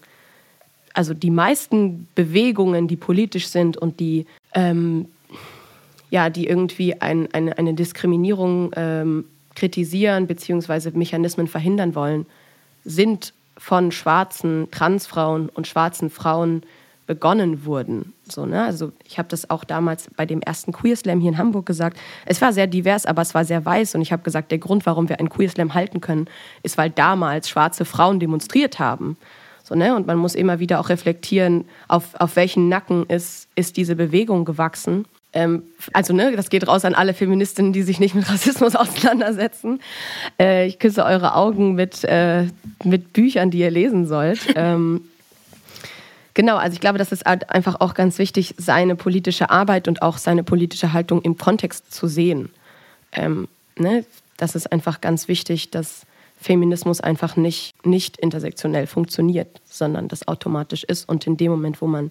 [0.92, 5.06] also die meisten Bewegungen, die politisch sind und die ähm,
[6.10, 10.90] ja, die irgendwie ein, eine, eine Diskriminierung ähm, kritisieren bzw.
[10.92, 12.26] Mechanismen verhindern wollen,
[12.84, 16.62] sind von schwarzen Transfrauen und schwarzen Frauen
[17.08, 18.12] begonnen wurden.
[18.28, 18.62] So, ne?
[18.62, 21.96] Also ich habe das auch damals bei dem ersten Queer Slam hier in Hamburg gesagt.
[22.26, 23.94] Es war sehr divers, aber es war sehr weiß.
[23.94, 26.28] Und ich habe gesagt, der Grund, warum wir einen Queer Slam halten können,
[26.62, 29.16] ist, weil damals schwarze Frauen demonstriert haben.
[29.64, 29.96] So, ne?
[29.96, 34.44] Und man muss immer wieder auch reflektieren, auf, auf welchen Nacken ist, ist diese Bewegung
[34.44, 35.06] gewachsen.
[35.32, 35.62] Ähm,
[35.92, 39.80] also, ne, das geht raus an alle Feministinnen, die sich nicht mit Rassismus auseinandersetzen.
[40.40, 42.46] Äh, ich küsse eure Augen mit, äh,
[42.84, 44.40] mit Büchern, die ihr lesen sollt.
[44.56, 45.02] Ähm,
[46.34, 50.02] genau, also ich glaube, das ist halt einfach auch ganz wichtig, seine politische Arbeit und
[50.02, 52.50] auch seine politische Haltung im Kontext zu sehen.
[53.12, 54.04] Ähm, ne?
[54.36, 56.06] Das ist einfach ganz wichtig, dass
[56.40, 61.08] Feminismus einfach nicht, nicht intersektionell funktioniert, sondern das automatisch ist.
[61.08, 62.10] Und in dem Moment, wo man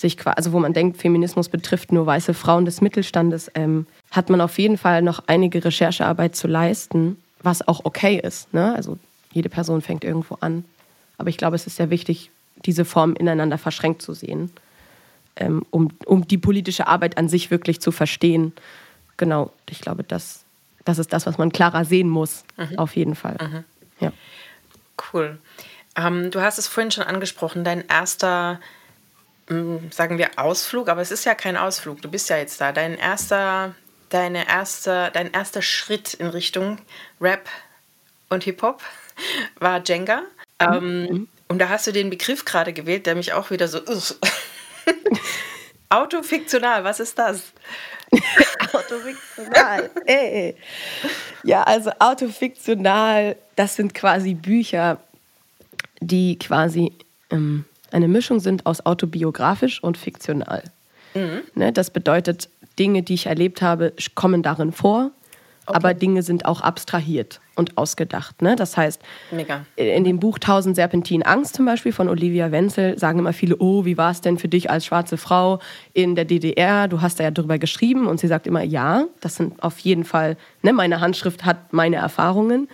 [0.00, 4.40] sich, also wo man denkt, Feminismus betrifft nur weiße Frauen des Mittelstandes, ähm, hat man
[4.40, 8.52] auf jeden Fall noch einige Recherchearbeit zu leisten, was auch okay ist.
[8.54, 8.74] Ne?
[8.74, 8.98] Also
[9.32, 10.64] jede Person fängt irgendwo an.
[11.18, 12.30] Aber ich glaube, es ist sehr wichtig,
[12.64, 14.50] diese Formen ineinander verschränkt zu sehen,
[15.36, 18.52] ähm, um, um die politische Arbeit an sich wirklich zu verstehen.
[19.16, 20.44] Genau, ich glaube, das,
[20.84, 22.78] das ist das, was man klarer sehen muss, mhm.
[22.78, 23.36] auf jeden Fall.
[23.40, 23.64] Mhm.
[24.00, 24.12] Ja.
[25.12, 25.38] Cool.
[25.96, 28.60] Ähm, du hast es vorhin schon angesprochen, dein erster,
[29.90, 32.72] sagen wir Ausflug, aber es ist ja kein Ausflug, du bist ja jetzt da.
[32.72, 33.74] Dein erster,
[34.10, 36.78] deine erste, dein erster Schritt in Richtung
[37.20, 37.48] Rap
[38.28, 38.82] und Hip-Hop
[39.58, 40.22] war Jenga.
[40.60, 40.60] Mhm.
[40.60, 41.28] Ähm, mhm.
[41.48, 43.80] Und da hast du den Begriff gerade gewählt, der mich auch wieder so.
[45.88, 47.42] Autofiktional, was ist das?
[48.72, 49.90] autofiktional.
[50.04, 50.54] Ey.
[51.42, 55.00] Ja, also autofiktional, das sind quasi Bücher,
[56.00, 56.92] die quasi
[57.30, 60.64] ähm, eine Mischung sind aus autobiografisch und fiktional.
[61.14, 61.42] Mhm.
[61.54, 62.48] Ne, das bedeutet,
[62.78, 65.10] Dinge, die ich erlebt habe, kommen darin vor,
[65.66, 65.76] okay.
[65.76, 68.40] aber Dinge sind auch abstrahiert und ausgedacht.
[68.40, 68.54] Ne?
[68.54, 69.64] Das heißt, Mega.
[69.76, 73.84] in dem Buch Tausend Serpentinen Angst zum Beispiel von Olivia Wenzel sagen immer viele, oh,
[73.84, 75.58] wie war es denn für dich als schwarze Frau
[75.92, 76.86] in der DDR?
[76.86, 80.04] Du hast da ja drüber geschrieben und sie sagt immer, ja, das sind auf jeden
[80.04, 82.68] Fall, ne, meine Handschrift hat meine Erfahrungen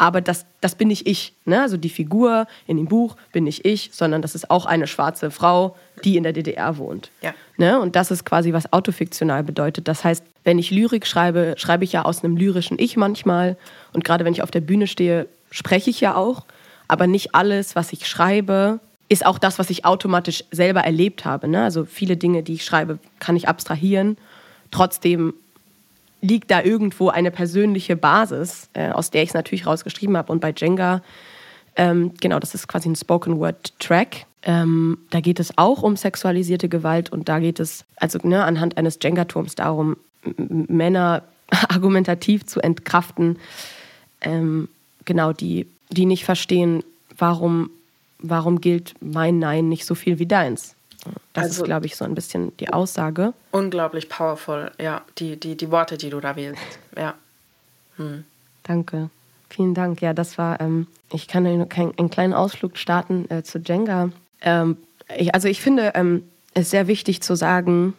[0.00, 1.34] aber das, das bin nicht ich.
[1.44, 1.60] Ne?
[1.60, 5.30] Also die Figur in dem Buch bin nicht ich, sondern das ist auch eine schwarze
[5.30, 7.10] Frau, die in der DDR wohnt.
[7.20, 7.34] Ja.
[7.58, 7.78] Ne?
[7.78, 9.88] Und das ist quasi, was autofiktional bedeutet.
[9.88, 13.58] Das heißt, wenn ich Lyrik schreibe, schreibe ich ja aus einem lyrischen Ich manchmal.
[13.92, 16.46] Und gerade wenn ich auf der Bühne stehe, spreche ich ja auch.
[16.88, 21.46] Aber nicht alles, was ich schreibe, ist auch das, was ich automatisch selber erlebt habe.
[21.46, 21.62] Ne?
[21.62, 24.16] Also viele Dinge, die ich schreibe, kann ich abstrahieren.
[24.70, 25.34] Trotzdem
[26.20, 30.32] liegt da irgendwo eine persönliche Basis, äh, aus der ich es natürlich rausgeschrieben habe.
[30.32, 31.02] Und bei Jenga,
[31.76, 34.26] ähm, genau, das ist quasi ein Spoken Word Track.
[34.42, 38.78] Ähm, da geht es auch um sexualisierte Gewalt und da geht es also ne, anhand
[38.78, 39.96] eines Jenga-Turms darum,
[40.36, 41.22] Männer
[41.68, 43.38] argumentativ zu entkraften,
[44.20, 44.68] ähm,
[45.04, 46.82] genau, die, die nicht verstehen,
[47.16, 47.70] warum,
[48.18, 50.74] warum gilt mein Nein nicht so viel wie deins.
[51.32, 53.32] Das also, ist, glaube ich, so ein bisschen die Aussage.
[53.52, 56.62] Unglaublich powerful, ja, die, die, die Worte, die du da wählst.
[56.96, 57.14] Ja.
[57.96, 58.24] Hm.
[58.62, 59.10] Danke.
[59.48, 60.00] Vielen Dank.
[60.00, 64.10] Ja, das war, ähm, ich kann einen kleinen Ausflug starten äh, zu Jenga.
[64.42, 64.76] Ähm,
[65.16, 66.22] ich, also ich finde ähm,
[66.54, 67.94] es sehr wichtig zu sagen,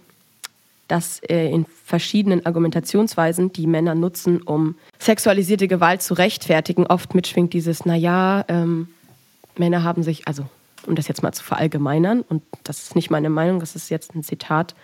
[0.87, 7.53] dass äh, in verschiedenen Argumentationsweisen, die Männer nutzen, um sexualisierte Gewalt zu rechtfertigen, oft mitschwingt
[7.53, 8.89] dieses, naja, ähm,
[9.57, 10.45] Männer haben sich, also
[10.87, 14.15] um das jetzt mal zu verallgemeinern, und das ist nicht meine Meinung, das ist jetzt
[14.15, 14.75] ein Zitat.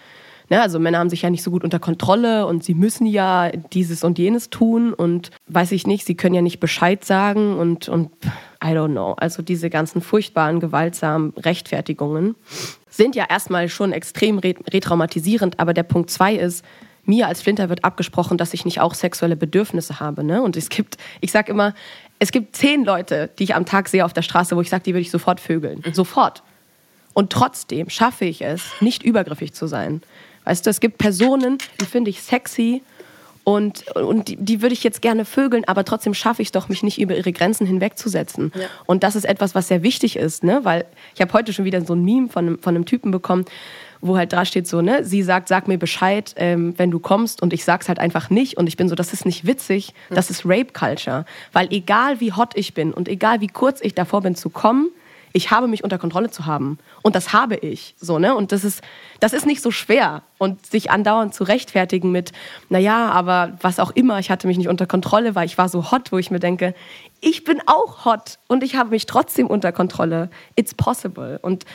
[0.50, 3.50] Ne, also Männer haben sich ja nicht so gut unter Kontrolle und sie müssen ja
[3.74, 7.90] dieses und jenes tun und weiß ich nicht, sie können ja nicht Bescheid sagen und,
[7.90, 8.12] und
[8.64, 9.14] I don't know.
[9.18, 12.36] Also diese ganzen furchtbaren, gewaltsamen Rechtfertigungen
[12.90, 16.64] sind ja erstmal schon extrem retraumatisierend, aber der Punkt zwei ist,
[17.04, 20.24] mir als Flinter wird abgesprochen, dass ich nicht auch sexuelle Bedürfnisse habe.
[20.24, 20.42] Ne?
[20.42, 21.74] Und es gibt, ich sage immer,
[22.20, 24.84] es gibt zehn Leute, die ich am Tag sehe auf der Straße, wo ich sage,
[24.84, 25.84] die würde ich sofort vögeln.
[25.86, 25.94] Mhm.
[25.94, 26.44] Sofort.
[27.14, 30.02] Und trotzdem schaffe ich es, nicht übergriffig zu sein.
[30.46, 32.82] Weißt du, es gibt Personen, die finde ich sexy
[33.44, 36.70] und, und die, die, würde ich jetzt gerne vögeln, aber trotzdem schaffe ich es doch,
[36.70, 38.52] mich nicht über ihre Grenzen hinwegzusetzen.
[38.54, 38.68] Ja.
[38.86, 40.60] Und das ist etwas, was sehr wichtig ist, ne?
[40.64, 43.46] weil ich habe heute schon wieder so ein Meme von einem, von einem Typen bekommen,
[44.02, 47.42] wo halt dran steht so, ne, sie sagt, sag mir Bescheid, ähm, wenn du kommst
[47.42, 50.30] und ich sag's halt einfach nicht und ich bin so, das ist nicht witzig, das
[50.30, 54.22] ist Rape Culture, weil egal wie hot ich bin und egal wie kurz ich davor
[54.22, 54.90] bin zu kommen,
[55.34, 56.80] ich habe mich unter Kontrolle zu haben.
[57.04, 58.82] Und das habe ich, so, ne, und das ist
[59.20, 60.24] das ist nicht so schwer.
[60.38, 62.32] Und sich andauernd zu rechtfertigen mit,
[62.70, 65.92] naja, aber was auch immer, ich hatte mich nicht unter Kontrolle, weil ich war so
[65.92, 66.76] hot, wo ich mir denke,
[67.22, 70.30] ich bin auch hot und ich habe mich trotzdem unter Kontrolle.
[70.56, 71.40] It's possible.
[71.42, 71.66] Und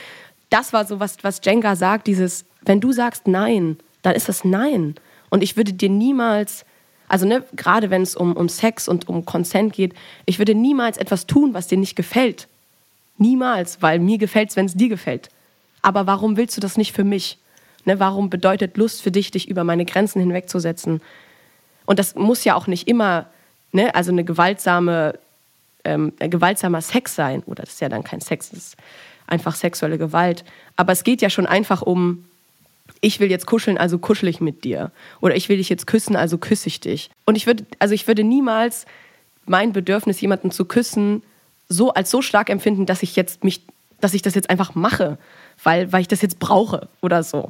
[0.53, 4.43] das war so, was, was Jenga sagt, dieses, wenn du sagst Nein, dann ist das
[4.43, 4.93] Nein.
[5.31, 6.63] Und ich würde dir niemals,
[7.07, 9.95] also ne, gerade wenn es um, um Sex und um Consent geht,
[10.27, 12.47] ich würde niemals etwas tun, was dir nicht gefällt.
[13.17, 15.29] Niemals, weil mir gefällt es, wenn es dir gefällt.
[15.81, 17.39] Aber warum willst du das nicht für mich?
[17.85, 21.01] Ne, warum bedeutet Lust für dich, dich über meine Grenzen hinwegzusetzen?
[21.87, 23.25] Und das muss ja auch nicht immer,
[23.71, 25.17] ne, also eine gewaltsame,
[25.83, 27.41] ähm, gewaltsamer Sex sein.
[27.47, 28.77] Oder das ist ja dann kein Sex, das ist
[29.27, 30.43] einfach sexuelle Gewalt.
[30.75, 32.25] Aber es geht ja schon einfach um,
[33.01, 34.91] ich will jetzt kuscheln, also kuschel ich mit dir.
[35.21, 37.09] Oder ich will dich jetzt küssen, also küsse ich dich.
[37.25, 38.85] Und ich würde, also ich würde niemals
[39.45, 41.21] mein Bedürfnis, jemanden zu küssen,
[41.69, 43.61] so als so stark empfinden, dass ich jetzt mich,
[43.99, 45.17] dass ich das jetzt einfach mache,
[45.63, 47.49] weil, weil ich das jetzt brauche oder so.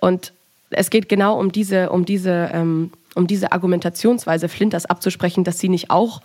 [0.00, 0.32] Und
[0.70, 5.68] es geht genau um diese, um diese, ähm, um diese Argumentationsweise Flinters abzusprechen, dass sie
[5.68, 6.20] nicht auch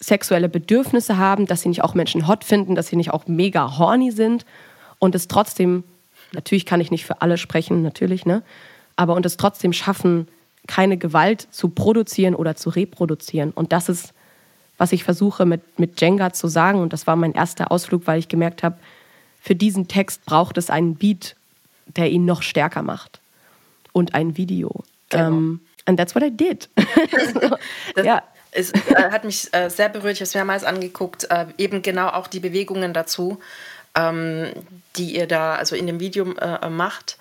[0.00, 3.78] sexuelle Bedürfnisse haben, dass sie nicht auch Menschen hot finden, dass sie nicht auch mega
[3.78, 4.46] horny sind
[4.98, 5.84] und es trotzdem
[6.32, 8.42] Natürlich kann ich nicht für alle sprechen, natürlich, ne?
[8.96, 10.28] Aber und es trotzdem schaffen,
[10.66, 13.50] keine Gewalt zu produzieren oder zu reproduzieren.
[13.50, 14.12] Und das ist,
[14.78, 16.80] was ich versuche mit, mit Jenga zu sagen.
[16.80, 18.78] Und das war mein erster Ausflug, weil ich gemerkt habe,
[19.40, 21.34] für diesen Text braucht es einen Beat,
[21.86, 23.20] der ihn noch stärker macht.
[23.92, 24.84] Und ein Video.
[25.08, 25.28] Genau.
[25.28, 26.68] Um, ähm, and that's what I did.
[27.96, 28.22] so, ja.
[28.52, 32.08] Es äh, hat mich äh, sehr berührt, ich habe es mehrmals angeguckt, äh, eben genau
[32.08, 33.40] auch die Bewegungen dazu,
[33.94, 34.52] ähm,
[34.96, 37.18] die ihr da also in dem Video äh, macht,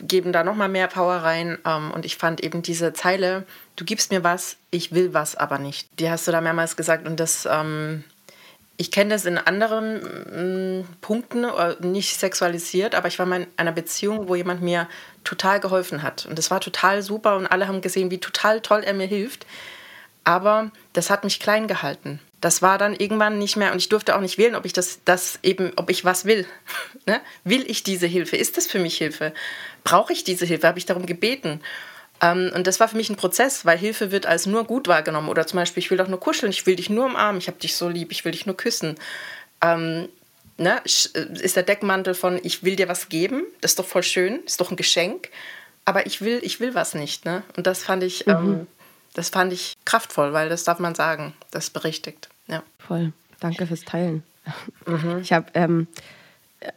[0.00, 1.58] geben da nochmal mehr Power rein.
[1.64, 3.44] Ähm, und ich fand eben diese Zeile,
[3.76, 5.88] du gibst mir was, ich will was aber nicht.
[5.98, 8.04] Die hast du da mehrmals gesagt und das, ähm,
[8.76, 13.46] ich kenne das in anderen mm, Punkten, äh, nicht sexualisiert, aber ich war mal in
[13.56, 14.88] einer Beziehung, wo jemand mir
[15.22, 16.26] total geholfen hat.
[16.26, 19.46] Und das war total super und alle haben gesehen, wie total toll er mir hilft
[20.24, 22.20] aber das hat mich klein gehalten.
[22.40, 25.00] Das war dann irgendwann nicht mehr und ich durfte auch nicht wählen, ob ich das,
[25.04, 26.46] das eben, ob ich was will.
[27.06, 27.20] ne?
[27.44, 28.36] Will ich diese Hilfe?
[28.36, 29.32] Ist das für mich Hilfe?
[29.82, 30.66] Brauche ich diese Hilfe?
[30.66, 31.60] Habe ich darum gebeten?
[32.20, 35.28] Ähm, und das war für mich ein Prozess, weil Hilfe wird als nur gut wahrgenommen.
[35.28, 37.58] Oder zum Beispiel, ich will doch nur kuscheln, ich will dich nur umarmen, ich habe
[37.58, 38.96] dich so lieb, ich will dich nur küssen.
[39.62, 40.08] Ähm,
[40.58, 40.80] ne?
[40.84, 44.60] Ist der Deckmantel von, ich will dir was geben, das ist doch voll schön, ist
[44.60, 45.30] doch ein Geschenk.
[45.86, 47.24] Aber ich will, ich will was nicht.
[47.24, 47.42] Ne?
[47.56, 48.26] Und das fand ich.
[48.26, 48.52] Ähm, mhm.
[48.52, 48.66] Ähm,
[49.14, 51.32] das fand ich kraftvoll, weil das darf man sagen.
[51.50, 52.28] Das berichtigt.
[52.46, 52.62] Ja.
[52.78, 53.12] Voll.
[53.40, 54.22] Danke fürs Teilen.
[54.86, 55.18] Mhm.
[55.22, 55.86] Ich habe ähm,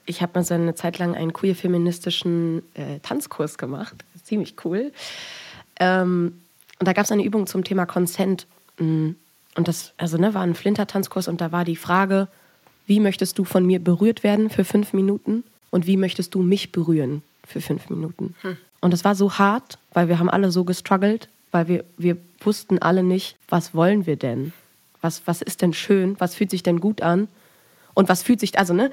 [0.09, 3.95] hab mal so eine Zeit lang einen queer-feministischen äh, Tanzkurs gemacht.
[4.23, 4.91] Ziemlich cool.
[5.79, 6.41] Ähm,
[6.79, 8.45] und da gab es eine Übung zum Thema Consent.
[8.77, 9.11] Mm,
[9.55, 12.27] und das also, ne, war ein Flinter-Tanzkurs und da war die Frage,
[12.85, 16.71] wie möchtest du von mir berührt werden für fünf Minuten und wie möchtest du mich
[16.71, 18.35] berühren für fünf Minuten?
[18.41, 18.57] Hm.
[18.79, 22.79] Und das war so hart, weil wir haben alle so gestruggelt, weil wir, wir wussten
[22.79, 24.53] alle nicht, was wollen wir denn?
[25.01, 26.15] Was, was ist denn schön?
[26.19, 27.27] Was fühlt sich denn gut an?
[27.93, 28.91] Und was fühlt sich, also, ne?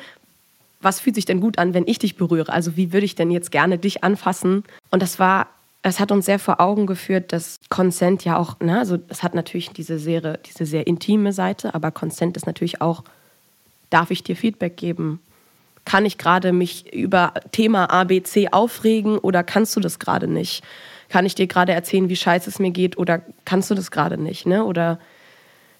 [0.80, 2.52] Was fühlt sich denn gut an, wenn ich dich berühre?
[2.52, 4.64] Also, wie würde ich denn jetzt gerne dich anfassen?
[4.90, 5.48] Und das war,
[5.82, 9.34] es hat uns sehr vor Augen geführt, dass Consent ja auch, ne, also es hat
[9.34, 13.04] natürlich diese sehr, diese sehr intime Seite, aber Consent ist natürlich auch,
[13.90, 15.20] darf ich dir Feedback geben?
[15.84, 20.64] Kann ich gerade mich über Thema ABC aufregen oder kannst du das gerade nicht?
[21.14, 24.18] Kann ich dir gerade erzählen, wie scheiße es mir geht oder kannst du das gerade
[24.18, 24.64] nicht, ne?
[24.64, 24.98] Oder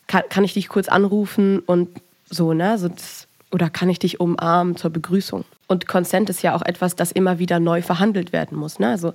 [0.07, 1.89] kann, kann ich dich kurz anrufen und
[2.31, 2.71] so, ne?
[2.71, 5.45] Also das, oder kann ich dich umarmen zur Begrüßung?
[5.67, 8.91] Und Consent ist ja auch etwas, das immer wieder neu verhandelt werden muss, ne?
[8.91, 9.13] Also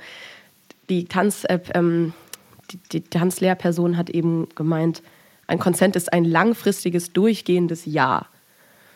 [0.90, 2.12] die Tanz, äh, ähm,
[2.70, 5.02] die, die Tanzlehrperson hat eben gemeint,
[5.48, 8.26] ein Consent ist ein langfristiges, durchgehendes Ja.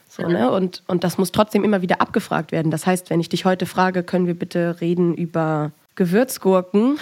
[0.10, 0.52] So, ne?
[0.52, 2.70] und, und das muss trotzdem immer wieder abgefragt werden.
[2.70, 7.00] Das heißt, wenn ich dich heute frage, können wir bitte reden über Gewürzgurken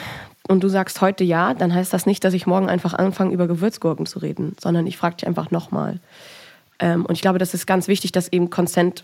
[0.47, 3.47] und du sagst heute ja, dann heißt das nicht, dass ich morgen einfach anfange, über
[3.47, 5.99] Gewürzgurken zu reden, sondern ich frage dich einfach nochmal.
[6.80, 9.04] Ähm, und ich glaube, das ist ganz wichtig, dass eben Consent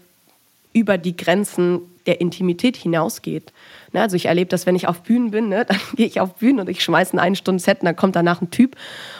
[0.74, 3.52] über die Grenzen der Intimität hinausgeht.
[3.94, 6.36] Ne, also ich erlebe das, wenn ich auf Bühnen bin, ne, dann gehe ich auf
[6.36, 8.76] Bühnen und ich schmeiße ein eine Stunde Set und dann kommt danach ein Typ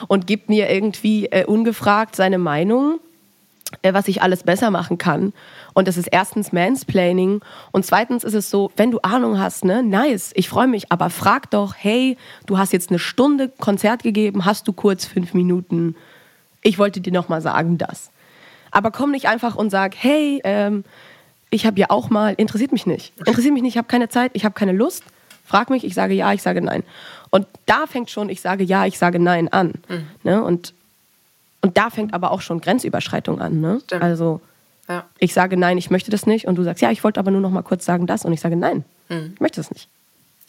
[0.06, 3.00] und gibt mir irgendwie äh, ungefragt seine Meinung
[3.82, 5.32] was ich alles besser machen kann.
[5.74, 7.40] Und das ist erstens Mansplaining
[7.72, 11.10] und zweitens ist es so, wenn du Ahnung hast, ne, nice, ich freue mich, aber
[11.10, 15.94] frag doch, hey, du hast jetzt eine Stunde Konzert gegeben, hast du kurz fünf Minuten?
[16.62, 18.10] Ich wollte dir noch mal sagen das.
[18.70, 20.84] Aber komm nicht einfach und sag, hey, ähm,
[21.50, 24.32] ich habe ja auch mal, interessiert mich nicht, interessiert mich nicht, ich habe keine Zeit,
[24.34, 25.04] ich habe keine Lust.
[25.44, 26.82] Frag mich, ich sage ja, ich sage nein.
[27.30, 29.74] Und da fängt schon, ich sage ja, ich sage nein an.
[29.88, 30.06] Mhm.
[30.22, 30.44] Ne?
[30.44, 30.74] Und
[31.60, 33.60] und da fängt aber auch schon Grenzüberschreitung an.
[33.60, 33.80] Ne?
[34.00, 34.40] Also
[34.88, 35.04] ja.
[35.18, 36.46] ich sage nein, ich möchte das nicht.
[36.46, 38.24] Und du sagst, ja, ich wollte aber nur noch mal kurz sagen das.
[38.24, 39.32] Und ich sage nein, hm.
[39.34, 39.88] ich möchte das nicht.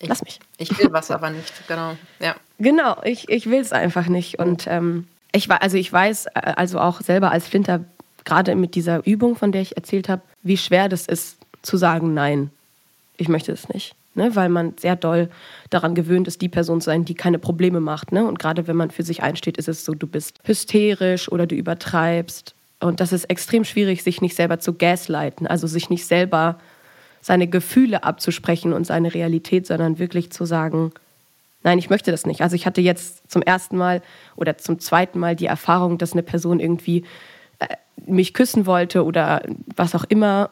[0.01, 0.39] Lass mich.
[0.57, 1.97] Ich will was aber nicht, genau.
[2.19, 2.35] Ja.
[2.57, 4.39] Genau, ich, ich will es einfach nicht.
[4.39, 7.83] Und ähm, ich, also ich weiß äh, also auch selber als Flinter,
[8.23, 12.13] gerade mit dieser Übung, von der ich erzählt habe, wie schwer das ist zu sagen,
[12.13, 12.49] nein,
[13.17, 14.35] ich möchte es nicht ne?
[14.35, 15.29] weil man sehr doll
[15.69, 18.11] daran gewöhnt ist, die Person zu sein, die keine Probleme macht.
[18.11, 18.25] Ne?
[18.25, 21.55] Und gerade wenn man für sich einsteht, ist es so, du bist hysterisch oder du
[21.55, 22.53] übertreibst.
[22.79, 26.59] Und das ist extrem schwierig, sich nicht selber zu gaslighten, also sich nicht selber
[27.21, 30.93] seine Gefühle abzusprechen und seine Realität, sondern wirklich zu sagen,
[31.63, 32.41] nein, ich möchte das nicht.
[32.41, 34.01] Also ich hatte jetzt zum ersten Mal
[34.37, 37.03] oder zum zweiten Mal die Erfahrung, dass eine Person irgendwie
[37.60, 37.67] äh,
[38.05, 39.43] mich küssen wollte oder
[39.75, 40.51] was auch immer.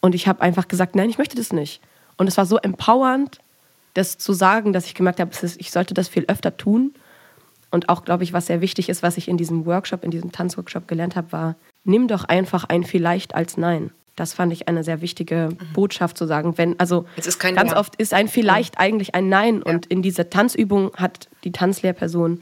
[0.00, 1.80] Und ich habe einfach gesagt, nein, ich möchte das nicht.
[2.22, 3.40] Und es war so empowernd,
[3.94, 6.94] das zu sagen, dass ich gemerkt habe, ich sollte das viel öfter tun.
[7.72, 10.30] Und auch, glaube ich, was sehr wichtig ist, was ich in diesem Workshop, in diesem
[10.30, 13.90] Tanzworkshop gelernt habe, war, nimm doch einfach ein vielleicht als Nein.
[14.14, 15.72] Das fand ich eine sehr wichtige mhm.
[15.72, 16.56] Botschaft zu sagen.
[16.58, 17.06] Wenn, also
[17.40, 17.76] ganz ja.
[17.76, 18.82] oft ist ein vielleicht ja.
[18.82, 19.56] eigentlich ein Nein.
[19.66, 19.72] Ja.
[19.72, 22.40] Und in dieser Tanzübung hat die Tanzlehrperson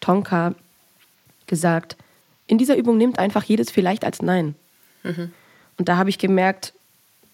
[0.00, 0.56] Tonka
[1.46, 1.96] gesagt,
[2.48, 4.56] in dieser Übung nimmt einfach jedes vielleicht als Nein.
[5.04, 5.30] Mhm.
[5.78, 6.72] Und da habe ich gemerkt,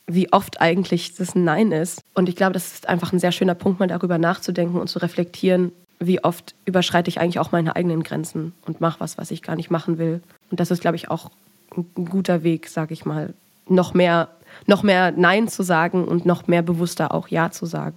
[0.07, 2.00] wie oft eigentlich das ein Nein ist.
[2.14, 5.00] Und ich glaube, das ist einfach ein sehr schöner Punkt, mal darüber nachzudenken und zu
[5.00, 9.42] reflektieren, wie oft überschreite ich eigentlich auch meine eigenen Grenzen und mache was, was ich
[9.42, 10.22] gar nicht machen will.
[10.50, 11.30] Und das ist, glaube ich, auch
[11.76, 13.34] ein guter Weg, sage ich mal,
[13.68, 14.28] noch mehr,
[14.66, 17.96] noch mehr Nein zu sagen und noch mehr bewusster auch Ja zu sagen.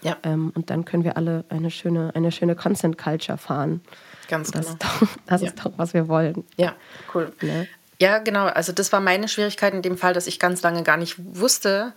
[0.00, 0.16] Ja.
[0.22, 3.80] Ähm, und dann können wir alle eine schöne, eine schöne Consent Culture fahren.
[4.28, 4.74] Ganz das genau.
[4.76, 5.48] Ist doch, das Ja.
[5.48, 6.44] ist doch, was wir wollen.
[6.56, 6.74] Ja,
[7.14, 7.32] cool.
[7.42, 7.66] Ne?
[8.00, 8.46] Ja, genau.
[8.46, 11.92] Also das war meine Schwierigkeit in dem Fall, dass ich ganz lange gar nicht wusste,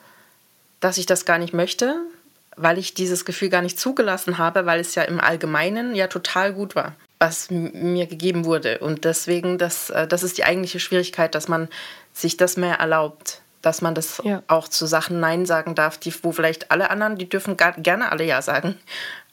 [0.79, 1.95] dass ich das gar nicht möchte,
[2.55, 6.53] weil ich dieses Gefühl gar nicht zugelassen habe, weil es ja im Allgemeinen ja total
[6.53, 8.79] gut war, was mir gegeben wurde.
[8.79, 11.69] Und deswegen, das, äh, das ist die eigentliche Schwierigkeit, dass man
[12.13, 14.41] sich das mehr erlaubt, dass man das Ja.
[14.47, 18.11] auch zu Sachen Nein sagen darf, die, wo vielleicht alle anderen, die dürfen gar, gerne
[18.11, 18.75] alle Ja sagen.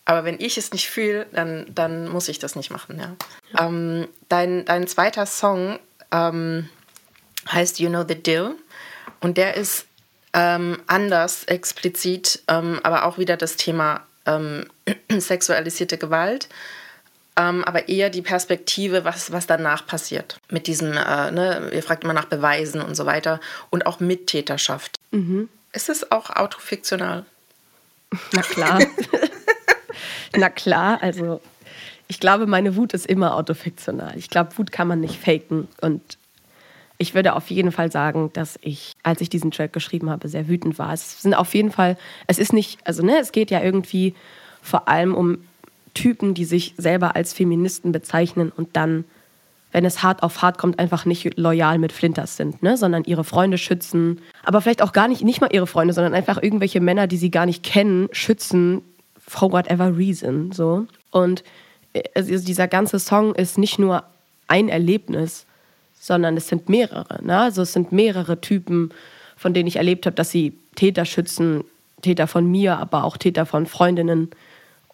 [0.05, 2.99] Aber wenn ich es nicht fühle, dann, dann muss ich das nicht machen.
[3.01, 3.67] Ja.
[3.67, 5.79] Ähm, dein, dein zweiter Song
[6.13, 6.69] ähm,
[7.51, 8.55] heißt You Know the Deal.
[9.21, 9.87] Und der ist
[10.33, 14.67] ähm, anders explizit, ähm, aber auch wieder das Thema ähm,
[15.19, 16.49] sexualisierte Gewalt.
[17.37, 20.39] Ähm, aber eher die Perspektive, was, was danach passiert.
[20.51, 23.41] Mit diesem, äh, ne, ihr fragt immer nach Beweisen und so weiter.
[23.71, 24.97] Und auch Mittäterschaft.
[25.73, 27.25] Ist es auch autofiktional?
[28.33, 28.81] Na klar.
[30.37, 31.41] Na klar, also
[32.09, 34.15] ich glaube, meine Wut ist immer autofiktional.
[34.17, 35.69] Ich glaube, Wut kann man nicht faken.
[35.83, 36.19] Und
[36.97, 40.49] ich würde auf jeden Fall sagen, dass ich, als ich diesen Track geschrieben habe, sehr
[40.49, 40.93] wütend war.
[40.93, 41.97] Es sind auf jeden Fall,
[42.27, 44.15] es ist nicht, also ne, es geht ja irgendwie
[44.63, 45.39] vor allem um
[45.95, 49.05] Typen, die sich selber als Feministen bezeichnen und dann,
[49.71, 52.77] wenn es hart auf hart kommt, einfach nicht loyal mit Flinters sind, ne?
[52.77, 54.21] sondern ihre Freunde schützen.
[54.45, 57.31] Aber vielleicht auch gar nicht, nicht mal ihre Freunde, sondern einfach irgendwelche Männer, die sie
[57.31, 58.83] gar nicht kennen, schützen
[59.19, 60.53] for whatever reason.
[60.53, 60.87] So.
[61.11, 61.45] Und
[62.15, 64.05] also dieser ganze Song ist nicht nur
[64.47, 65.47] ein Erlebnis,
[65.99, 67.23] sondern es sind mehrere.
[67.25, 67.39] Ne?
[67.39, 68.91] Also es sind mehrere Typen,
[69.37, 71.65] von denen ich erlebt habe, dass sie Täter schützen,
[72.03, 74.31] Täter von mir, aber auch Täter von Freundinnen.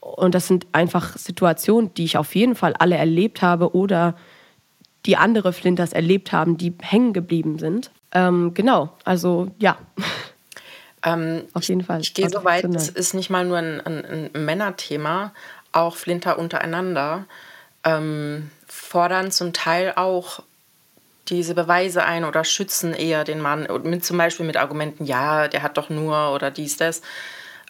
[0.00, 4.16] Und das sind einfach Situationen, die ich auf jeden Fall alle erlebt habe oder
[5.06, 7.90] die andere Flinters erlebt haben, die hängen geblieben sind.
[8.12, 9.76] Ähm, genau, also ja,
[11.04, 12.00] Ähm, auf jeden Fall.
[12.00, 15.32] Ich gehe so weit, es ist nicht mal nur ein, ein, ein Männerthema,
[15.74, 17.26] auch Flinter untereinander
[17.84, 20.42] ähm, fordern zum Teil auch
[21.28, 25.62] diese Beweise ein oder schützen eher den Mann, mit, zum Beispiel mit Argumenten, ja, der
[25.62, 27.02] hat doch nur oder dies, das.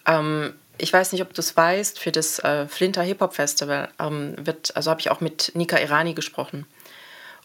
[0.06, 4.34] Ähm, ich weiß nicht, ob du es weißt, für das äh, Flinter Hip-Hop Festival ähm,
[4.38, 6.66] wird, also habe ich auch mit Nika Irani gesprochen.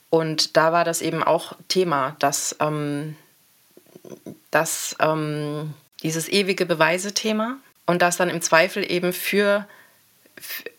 [0.09, 3.15] Und da war das eben auch Thema, dass, ähm,
[4.49, 9.67] dass ähm, dieses ewige Beweise-Thema und das dann im Zweifel eben für,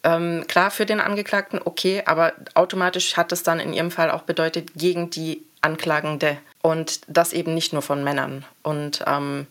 [0.02, 4.22] ähm, klar für den Angeklagten, okay, aber automatisch hat es dann in ihrem Fall auch
[4.22, 8.44] bedeutet gegen die Anklagende und das eben nicht nur von Männern.
[8.62, 9.46] Und ähm,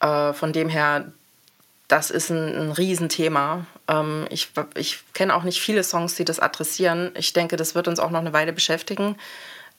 [0.00, 1.12] äh, von dem her,
[1.88, 3.66] das ist ein, ein Riesenthema.
[3.88, 7.12] Ähm, ich ich kenne auch nicht viele Songs, die das adressieren.
[7.14, 9.16] Ich denke, das wird uns auch noch eine Weile beschäftigen.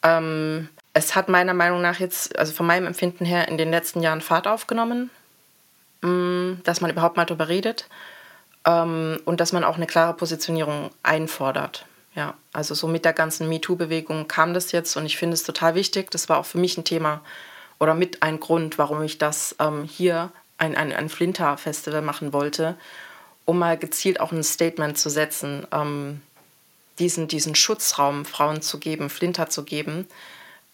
[0.04, 4.02] Ähm, es hat meiner Meinung nach jetzt, also von meinem Empfinden her, in den letzten
[4.02, 5.10] Jahren Fahrt aufgenommen,
[6.02, 7.88] mh, dass man überhaupt mal darüber redet
[8.66, 11.86] ähm, und dass man auch eine klare Positionierung einfordert.
[12.16, 15.76] Ja, also so mit der ganzen MeToo-Bewegung kam das jetzt und ich finde es total
[15.76, 16.12] wichtig.
[16.12, 17.22] Das war auch für mich ein Thema
[17.78, 22.76] oder mit ein Grund, warum ich das ähm, hier ein, ein, ein Flinter-Festival machen wollte,
[23.44, 26.22] um mal gezielt auch ein Statement zu setzen, ähm,
[27.00, 30.08] diesen, diesen Schutzraum Frauen zu geben, Flinter zu geben,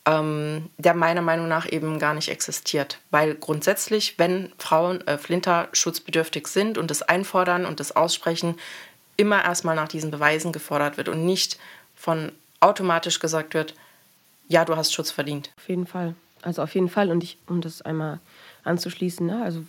[0.06, 3.00] ähm, der meiner Meinung nach eben gar nicht existiert.
[3.12, 8.56] Weil grundsätzlich, wenn Frauen äh, Flinter schutzbedürftig sind und das einfordern und das aussprechen,
[9.18, 11.60] immer erstmal nach diesen Beweisen gefordert wird und nicht
[11.96, 13.76] von automatisch gesagt wird,
[14.48, 15.52] ja, du hast Schutz verdient.
[15.58, 16.16] Auf jeden Fall.
[16.42, 17.12] Also auf jeden Fall.
[17.12, 18.20] Und ich, um das einmal
[18.64, 19.44] anzuschließen, ne?
[19.44, 19.64] also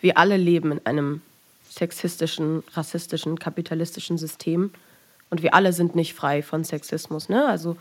[0.00, 1.22] wir alle leben in einem
[1.70, 4.72] sexistischen, rassistischen, kapitalistischen System.
[5.30, 7.28] Und wir alle sind nicht frei von Sexismus.
[7.28, 7.46] Ne?
[7.46, 7.76] Also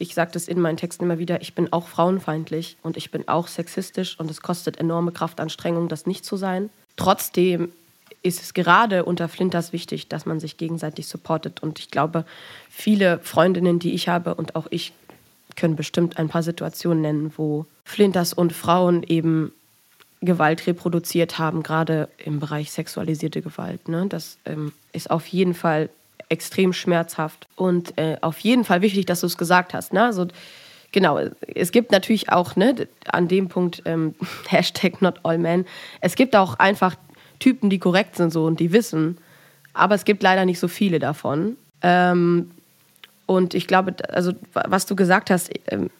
[0.00, 3.28] ich sage das in meinen Texten immer wieder, ich bin auch frauenfeindlich und ich bin
[3.28, 6.70] auch sexistisch und es kostet enorme Kraftanstrengung, das nicht zu sein.
[6.96, 7.70] Trotzdem
[8.22, 11.62] ist es gerade unter Flinters wichtig, dass man sich gegenseitig supportet.
[11.62, 12.24] Und ich glaube,
[12.70, 14.92] viele Freundinnen, die ich habe und auch ich
[15.56, 19.52] können bestimmt ein paar Situationen nennen, wo Flinters und Frauen eben
[20.22, 23.88] Gewalt reproduziert haben, gerade im Bereich sexualisierte Gewalt.
[23.88, 24.06] Ne?
[24.08, 25.90] Das ähm, ist auf jeden Fall
[26.28, 29.92] extrem schmerzhaft und äh, auf jeden Fall wichtig, dass du es gesagt hast.
[29.92, 30.04] Ne?
[30.04, 30.26] Also,
[30.92, 31.18] genau,
[31.54, 34.14] es gibt natürlich auch ne, an dem Punkt ähm,
[34.48, 35.66] Hashtag not all men,
[36.00, 36.96] es gibt auch einfach
[37.38, 39.18] Typen, die korrekt sind so und die wissen,
[39.72, 41.56] aber es gibt leider nicht so viele davon.
[41.82, 42.50] Ähm,
[43.26, 45.90] und ich glaube, also was du gesagt hast, ähm,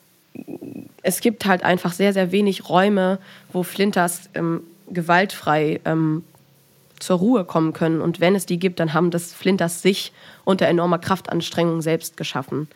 [1.03, 3.19] es gibt halt einfach sehr, sehr wenig Räume,
[3.53, 6.25] wo Flinters ähm, gewaltfrei ähm,
[7.01, 8.01] zur Ruhe kommen können.
[8.01, 10.13] Und wenn es die gibt, dann haben das Flinters sich
[10.45, 12.69] unter enormer Kraftanstrengung selbst geschaffen.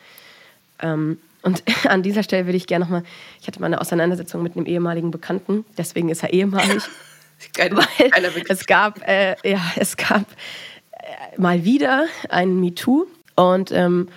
[0.81, 3.05] Ähm, und an dieser Stelle würde ich gerne nochmal,
[3.41, 6.83] ich hatte mal eine Auseinandersetzung mit einem ehemaligen Bekannten, deswegen ist er ehemalig.
[7.53, 10.23] Keine, weil es gab, äh, ja, es gab
[10.93, 14.09] äh, mal wieder ein MeToo und ähm,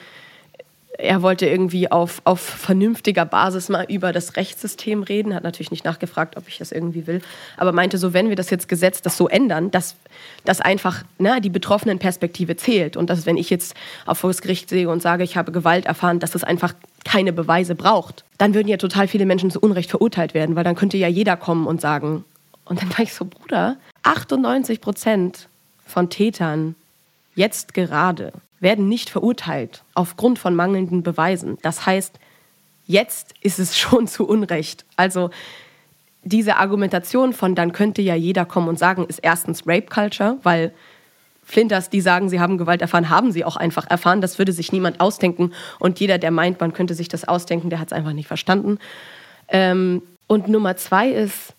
[0.97, 5.85] er wollte irgendwie auf, auf vernünftiger Basis mal über das Rechtssystem reden, hat natürlich nicht
[5.85, 7.21] nachgefragt, ob ich das irgendwie will,
[7.55, 9.95] aber meinte so, wenn wir das jetzt Gesetz das so ändern, dass,
[10.43, 13.75] dass einfach na, die betroffenen Perspektive zählt und dass wenn ich jetzt
[14.05, 16.73] auf das Gericht sehe und sage, ich habe Gewalt erfahren, dass das einfach
[17.05, 20.75] keine Beweise braucht, dann würden ja total viele Menschen zu Unrecht verurteilt werden, weil dann
[20.75, 22.25] könnte ja jeder kommen und sagen,
[22.65, 25.47] und dann war ich so, Bruder, 98 Prozent
[25.85, 26.75] von Tätern
[27.35, 31.57] jetzt gerade werden nicht verurteilt aufgrund von mangelnden Beweisen.
[31.61, 32.19] Das heißt,
[32.85, 34.85] jetzt ist es schon zu Unrecht.
[34.95, 35.29] Also
[36.23, 40.73] diese Argumentation von dann könnte ja jeder kommen und sagen, ist erstens Rape Culture, weil
[41.43, 44.19] Flinters, die sagen, sie haben Gewalt erfahren, haben sie auch einfach erfahren.
[44.19, 45.53] Das würde sich niemand ausdenken.
[45.79, 48.79] Und jeder, der meint, man könnte sich das ausdenken, der hat es einfach nicht verstanden.
[49.47, 51.53] Ähm, und Nummer zwei ist,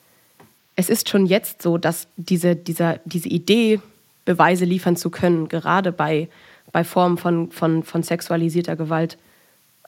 [0.77, 3.81] es ist schon jetzt so, dass diese, dieser, diese Idee,
[4.27, 6.29] Beweise liefern zu können, gerade bei
[6.73, 9.19] bei Formen von, von, von sexualisierter Gewalt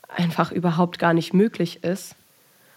[0.08, 2.14] einfach überhaupt gar nicht möglich ist.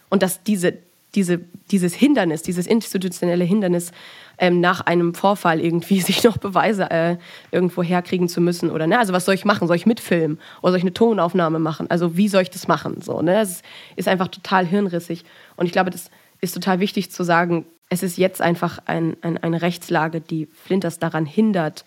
[0.08, 0.74] Und dass diese,
[1.14, 1.40] diese,
[1.70, 3.92] dieses Hindernis, dieses institutionelle Hindernis
[4.38, 7.16] ähm, nach einem Vorfall irgendwie sich noch Beweise äh,
[7.50, 9.66] irgendwo herkriegen zu müssen oder ne, also was soll ich machen?
[9.66, 11.90] Soll ich mitfilmen oder soll ich eine Tonaufnahme machen?
[11.90, 13.00] Also wie soll ich das machen?
[13.00, 13.40] So, ne?
[13.40, 13.62] Es
[13.96, 15.24] ist einfach total hirnrissig
[15.56, 17.64] und ich glaube, das ist total wichtig zu sagen.
[17.88, 21.84] Es ist jetzt einfach ein, ein, eine Rechtslage, die Flinters daran hindert,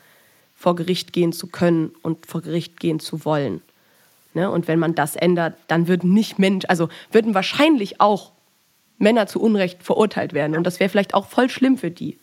[0.57, 3.61] vor Gericht gehen zu können und vor Gericht gehen zu wollen.
[4.33, 4.49] Ne?
[4.49, 8.33] Und wenn man das ändert, dann würden nicht Mensch, also würden wahrscheinlich auch
[8.97, 10.57] Männer zu Unrecht verurteilt werden.
[10.57, 12.17] Und das wäre vielleicht auch voll schlimm für die.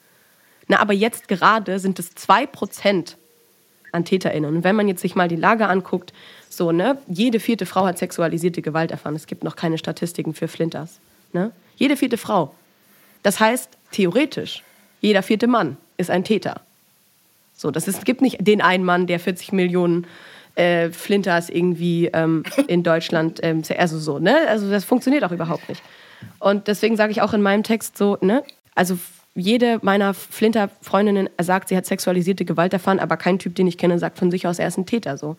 [0.66, 3.16] Na, aber jetzt gerade sind es zwei Prozent
[3.92, 4.56] an TäterInnen.
[4.56, 6.12] Und wenn man jetzt sich mal die Lage anguckt,
[6.48, 9.14] so, ne, jede vierte Frau hat sexualisierte Gewalt erfahren.
[9.14, 10.98] Es gibt noch keine Statistiken für Flinters.
[11.32, 11.52] Ne?
[11.76, 12.54] Jede vierte Frau.
[13.22, 14.62] Das heißt, theoretisch,
[15.00, 16.60] jeder vierte Mann ist ein Täter.
[17.64, 20.06] So, das ist, gibt nicht den einen Mann, der 40 Millionen
[20.54, 24.36] äh, Flinters irgendwie ähm, in Deutschland, ähm, also so, ne?
[24.48, 25.82] Also das funktioniert auch überhaupt nicht.
[26.40, 28.44] Und deswegen sage ich auch in meinem Text so, ne?
[28.74, 28.98] Also
[29.34, 33.98] jede meiner Flinter-Freundinnen sagt, sie hat sexualisierte Gewalt erfahren, aber kein Typ, den ich kenne,
[33.98, 35.16] sagt von sich aus, er ist ein Täter.
[35.16, 35.38] So.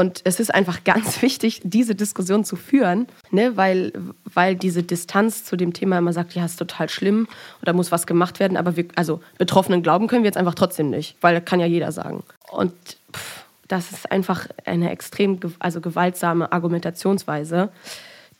[0.00, 3.58] Und es ist einfach ganz wichtig, diese Diskussion zu führen, ne?
[3.58, 3.92] weil,
[4.24, 7.28] weil diese Distanz zu dem Thema immer sagt, ja, ist total schlimm
[7.60, 8.56] oder muss was gemacht werden.
[8.56, 11.66] Aber wir, also Betroffenen glauben können wir jetzt einfach trotzdem nicht, weil das kann ja
[11.66, 12.22] jeder sagen.
[12.50, 12.72] Und
[13.14, 17.68] pff, das ist einfach eine extrem also gewaltsame Argumentationsweise,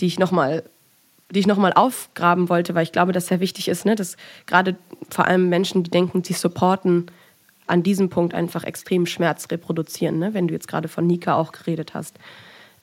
[0.01, 0.63] die ich nochmal
[1.33, 4.75] die ich nochmal aufgraben wollte, weil ich glaube, dass sehr wichtig ist, ne, dass gerade
[5.11, 7.07] vor allem Menschen, die denken, sie supporten
[7.71, 10.35] an diesem Punkt einfach extrem Schmerz reproduzieren, ne?
[10.35, 12.17] wenn du jetzt gerade von Nika auch geredet hast.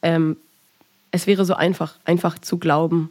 [0.02, 0.38] Ähm,
[1.12, 3.10] es wäre so einfach, einfach zu glauben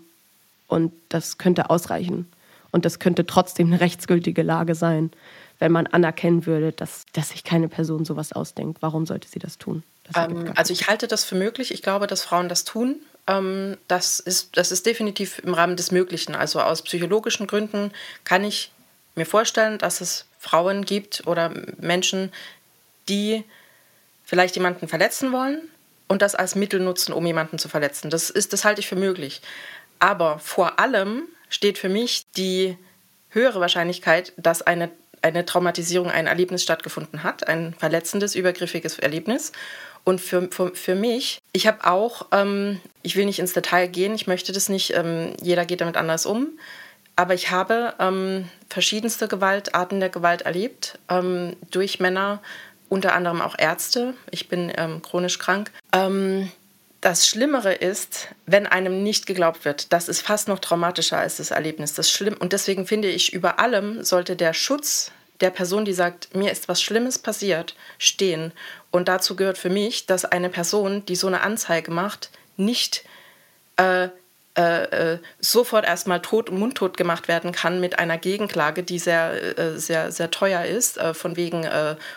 [0.69, 2.27] und das könnte ausreichen.
[2.73, 5.11] Und das könnte trotzdem eine rechtsgültige Lage sein,
[5.59, 8.83] wenn man anerkennen würde, dass, dass sich keine Person sowas ausdenkt.
[8.83, 9.83] Warum sollte sie das tun?
[10.05, 11.73] Das ähm, also ich halte das für möglich.
[11.73, 12.97] Ich glaube, dass Frauen das tun.
[13.27, 16.35] Ähm, das, ist, das ist definitiv im Rahmen des Möglichen.
[16.35, 17.93] Also aus psychologischen Gründen
[18.25, 18.71] kann ich
[19.17, 22.33] mir vorstellen, dass es Frauen gibt oder Menschen,
[23.09, 23.45] die
[24.25, 25.61] vielleicht jemanden verletzen wollen
[26.09, 28.11] und das als Mittel nutzen, um jemanden zu verletzen.
[28.11, 29.41] Das, ist, das halte ich für möglich.
[29.99, 32.77] Aber vor allem steht für mich die
[33.31, 34.91] höhere Wahrscheinlichkeit, dass eine,
[35.23, 39.53] eine Traumatisierung, ein Erlebnis stattgefunden hat, ein verletzendes, übergriffiges Erlebnis.
[40.05, 44.15] Und für, für, für mich, ich habe auch, ähm, ich will nicht ins Detail gehen,
[44.15, 46.59] ich möchte das nicht, ähm, jeder geht damit anders um.
[47.17, 52.43] Aber ich habe ähm, verschiedenste Gewaltarten der Gewalt erlebt, ähm, durch Männer,
[52.89, 54.15] unter anderem auch Ärzte.
[54.31, 55.73] Ich bin ähm, chronisch krank.
[55.93, 56.53] Ähm,
[57.01, 59.93] das Schlimmere ist, wenn einem nicht geglaubt wird.
[59.93, 61.95] Das ist fast noch traumatischer als das Erlebnis.
[61.95, 66.35] Das schlimm und deswegen finde ich, über allem sollte der Schutz der Person, die sagt,
[66.35, 68.53] mir ist was Schlimmes passiert, stehen.
[68.91, 73.05] Und dazu gehört für mich, dass eine Person, die so eine Anzeige macht, nicht
[73.77, 74.09] äh,
[74.57, 79.59] äh, äh, sofort erstmal tot und mundtot gemacht werden kann mit einer Gegenklage, die sehr,
[79.59, 81.69] äh, sehr, sehr teuer ist, von wegen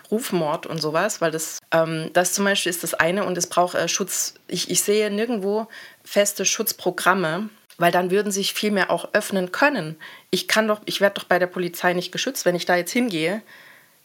[0.10, 3.78] Rufmord und sowas, weil das, ähm, das zum Beispiel ist das eine und es braucht
[3.90, 4.36] Schutz.
[4.48, 5.68] Ich, ich sehe nirgendwo
[6.06, 9.98] feste Schutzprogramme, weil dann würden sich viel mehr auch öffnen können.
[10.30, 12.92] Ich kann doch, ich werde doch bei der Polizei nicht geschützt, wenn ich da jetzt
[12.92, 13.42] hingehe.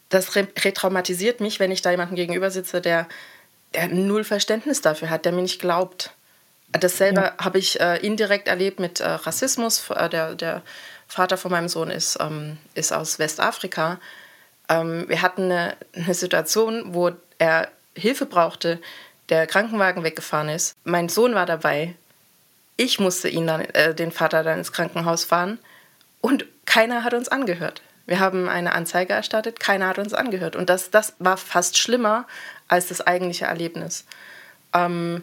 [0.08, 3.06] Das retraumatisiert mich, wenn ich da jemandem gegenüber sitze, der,
[3.74, 6.14] der null Verständnis dafür hat, der mir nicht glaubt.
[6.78, 7.32] Dasselbe ja.
[7.38, 9.88] habe ich äh, indirekt erlebt mit äh, Rassismus.
[9.90, 10.62] Äh, der, der
[11.06, 14.00] Vater von meinem Sohn ist, ähm, ist aus Westafrika.
[14.68, 18.80] Ähm, wir hatten eine, eine Situation, wo er Hilfe brauchte,
[19.28, 20.74] der Krankenwagen weggefahren ist.
[20.84, 21.94] Mein Sohn war dabei.
[22.76, 25.58] Ich musste ihn dann, äh, den Vater dann ins Krankenhaus fahren
[26.20, 27.82] und keiner hat uns angehört.
[28.06, 30.56] Wir haben eine Anzeige erstattet, keiner hat uns angehört.
[30.56, 32.26] Und das, das war fast schlimmer
[32.68, 34.04] als das eigentliche Erlebnis.
[34.74, 35.22] Ähm,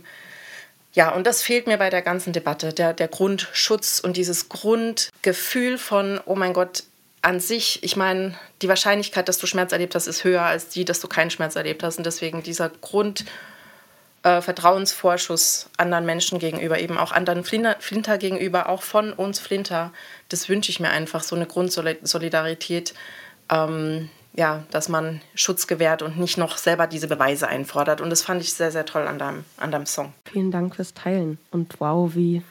[0.94, 5.78] ja, und das fehlt mir bei der ganzen Debatte, der, der Grundschutz und dieses Grundgefühl
[5.78, 6.84] von, oh mein Gott,
[7.22, 10.86] an sich, ich meine, die Wahrscheinlichkeit, dass du Schmerz erlebt hast, ist höher als die,
[10.86, 11.98] dass du keinen Schmerz erlebt hast.
[11.98, 18.82] Und deswegen dieser Grundvertrauensvorschuss äh, anderen Menschen gegenüber, eben auch anderen Flinter, Flinter gegenüber, auch
[18.82, 19.94] von uns Flinter,
[20.30, 22.96] das wünsche ich mir einfach, so eine Grundsolidarität.
[23.50, 28.02] Ähm, ja, dass man Schutz gewährt und nicht noch selber diese Beweise einfordert.
[28.02, 30.14] Und das fand ich sehr, sehr toll an deinem, an deinem Song.
[30.26, 31.38] Vielen Dank fürs Teilen.
[31.52, 32.42] Und wow, wie,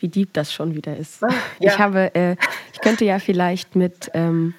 [0.00, 1.22] wie deep das schon wieder ist.
[1.22, 1.28] Ah,
[1.60, 1.72] ja.
[1.72, 2.36] Ich habe, äh,
[2.72, 4.54] ich könnte ja vielleicht mit, ähm,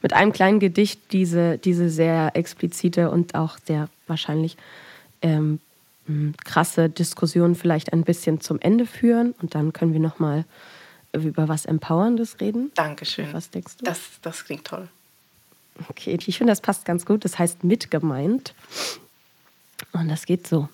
[0.00, 4.56] mit einem kleinen Gedicht diese, diese sehr explizite und auch sehr wahrscheinlich
[5.20, 5.60] ähm,
[6.44, 9.34] krasse Diskussion vielleicht ein bisschen zum Ende führen.
[9.42, 10.44] Und dann können wir nochmal
[11.12, 12.72] über was Empowerndes reden.
[12.74, 13.32] Dankeschön.
[13.32, 13.84] Was denkst du?
[13.84, 14.88] Das, das klingt toll.
[15.88, 17.24] Okay, ich finde, das passt ganz gut.
[17.24, 18.54] Das heißt mitgemeint.
[19.92, 20.68] Und das geht so.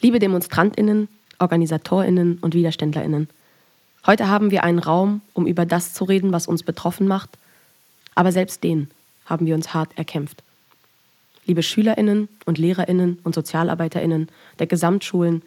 [0.00, 3.28] Liebe DemonstrantInnen, OrganisatorInnen und WiderständlerInnen,
[4.06, 7.30] heute haben wir einen Raum, um über das zu reden, was uns betroffen macht.
[8.14, 8.90] Aber selbst den
[9.26, 10.42] haben wir uns hart erkämpft.
[11.46, 14.28] Liebe SchülerInnen und LehrerInnen und SozialarbeiterInnen
[14.58, 15.42] der Gesamtschulen,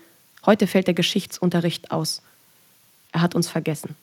[0.46, 2.22] heute fällt der Geschichtsunterricht aus.
[3.12, 3.96] Er hat uns vergessen.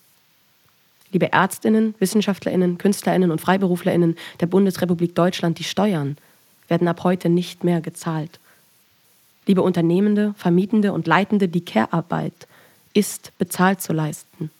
[1.15, 6.19] Liebe Ärztinnen, Wissenschaftlerinnen, Künstlerinnen und Freiberuflerinnen der Bundesrepublik Deutschland, die Steuern
[6.67, 8.41] werden ab heute nicht mehr gezahlt.
[9.47, 12.49] Liebe Unternehmende, Vermietende und Leitende, die Care-Arbeit
[12.95, 14.51] ist bezahlt zu leisten.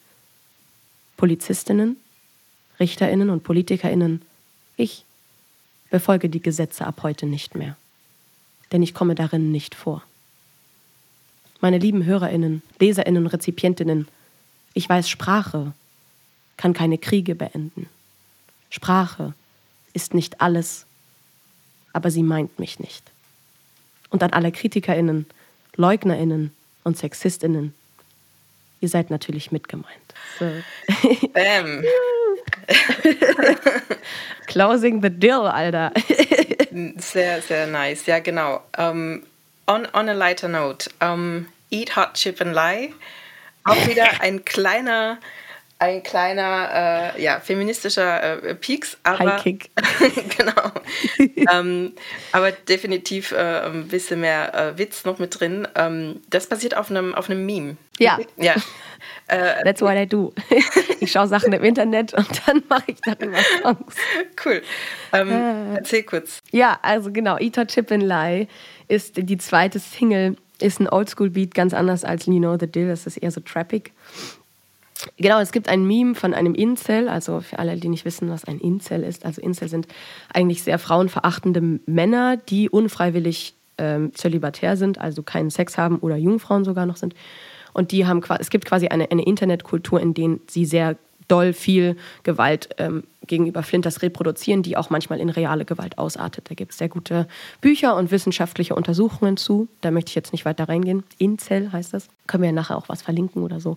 [1.17, 1.97] Polizistinnen,
[2.79, 4.23] Richterinnen und Politikerinnen,
[4.77, 5.05] ich
[5.91, 7.77] befolge die Gesetze ab heute nicht mehr,
[8.71, 10.05] denn ich komme darin nicht vor.
[11.61, 14.07] Meine lieben Hörerinnen, Leserinnen Rezipientinnen,
[14.73, 15.73] ich weiß Sprache
[16.57, 17.89] kann keine Kriege beenden.
[18.71, 19.35] Sprache
[19.93, 20.87] ist nicht alles,
[21.93, 23.03] aber sie meint mich nicht.
[24.11, 25.27] Und an alle Kritikerinnen,
[25.77, 26.53] Leugnerinnen
[26.85, 27.75] und Sexistinnen,
[28.81, 30.15] ihr seid natürlich mitgemeint.
[30.39, 30.51] So.
[31.33, 31.85] Bam.
[34.47, 35.93] Closing the deal, Alter.
[36.99, 38.07] sehr, sehr nice.
[38.07, 38.63] Ja, genau.
[38.77, 39.23] Um,
[39.67, 42.93] on, on a lighter note, um, Eat Hot Chip and Lie.
[43.65, 45.19] Auch wieder ein kleiner
[45.85, 49.71] ein kleiner, äh, ja, feministischer äh, Peaks, aber Kick.
[50.37, 50.71] genau,
[51.53, 51.93] ähm,
[52.33, 55.69] aber definitiv äh, ein bisschen mehr äh, Witz noch mit drin.
[55.75, 57.77] Ähm, das basiert auf einem auf einem Meme.
[57.99, 58.55] Ja, ja.
[59.29, 60.33] Äh, That's what I do.
[61.01, 63.95] Ich schaue Sachen im Internet und dann mache ich darüber Songs.
[64.43, 64.63] Cool.
[65.13, 65.75] Ähm, äh.
[65.77, 66.41] erzähl kurz.
[66.51, 68.49] Ja, also genau, Eat Chip and Lie
[68.89, 73.07] ist die zweite Single, ist ein Oldschool-Beat, ganz anders als You Know the Deal, das
[73.07, 73.93] ist eher so trappig.
[75.17, 78.45] Genau, es gibt ein Meme von einem Incel, also für alle, die nicht wissen, was
[78.45, 79.27] ein Incel ist.
[79.27, 79.87] Also Incel sind
[80.33, 86.65] eigentlich sehr frauenverachtende Männer, die unfreiwillig ähm, zölibatär sind, also keinen Sex haben oder Jungfrauen
[86.65, 87.15] sogar noch sind.
[87.73, 91.97] Und die haben es gibt quasi eine, eine Internetkultur, in der sie sehr doll viel
[92.23, 96.51] Gewalt ähm, gegenüber Flinters reproduzieren, die auch manchmal in reale Gewalt ausartet.
[96.51, 97.27] Da gibt es sehr gute
[97.61, 99.69] Bücher und wissenschaftliche Untersuchungen zu.
[99.81, 101.05] Da möchte ich jetzt nicht weiter reingehen.
[101.19, 102.09] Incel heißt das.
[102.27, 103.77] Können wir ja nachher auch was verlinken oder so.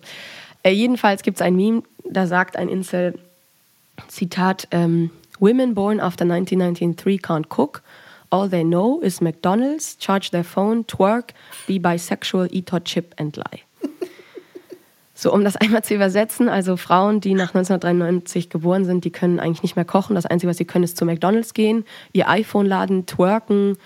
[0.62, 3.18] Äh, jedenfalls gibt es ein Meme, da sagt ein Incel,
[4.08, 7.82] Zitat, ähm, Women born after 1993 can't cook.
[8.30, 11.32] All they know is McDonald's, charge their phone, twerk,
[11.66, 13.62] be bisexual, eat hot chip and lie.
[15.20, 19.40] So, um das einmal zu übersetzen, also Frauen, die nach 1993 geboren sind, die können
[19.40, 20.14] eigentlich nicht mehr kochen.
[20.14, 23.76] Das Einzige, was sie können, ist zu McDonalds gehen, ihr iPhone laden, twerken,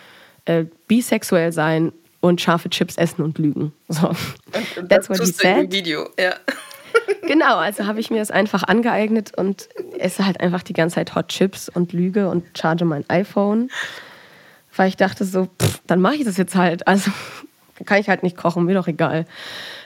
[0.45, 3.73] äh, bisexuell sein und scharfe Chips essen und lügen.
[3.89, 4.09] So.
[4.09, 5.73] Und, That's what he said.
[5.73, 6.35] Video, ja.
[7.27, 9.69] Genau, also habe ich mir das einfach angeeignet und
[9.99, 13.71] esse halt einfach die ganze Zeit Hot Chips und lüge und charge mein iPhone,
[14.77, 16.87] weil ich dachte so, pff, dann mache ich das jetzt halt.
[16.87, 17.11] Also
[17.85, 19.27] kann ich halt nicht kochen, mir doch egal.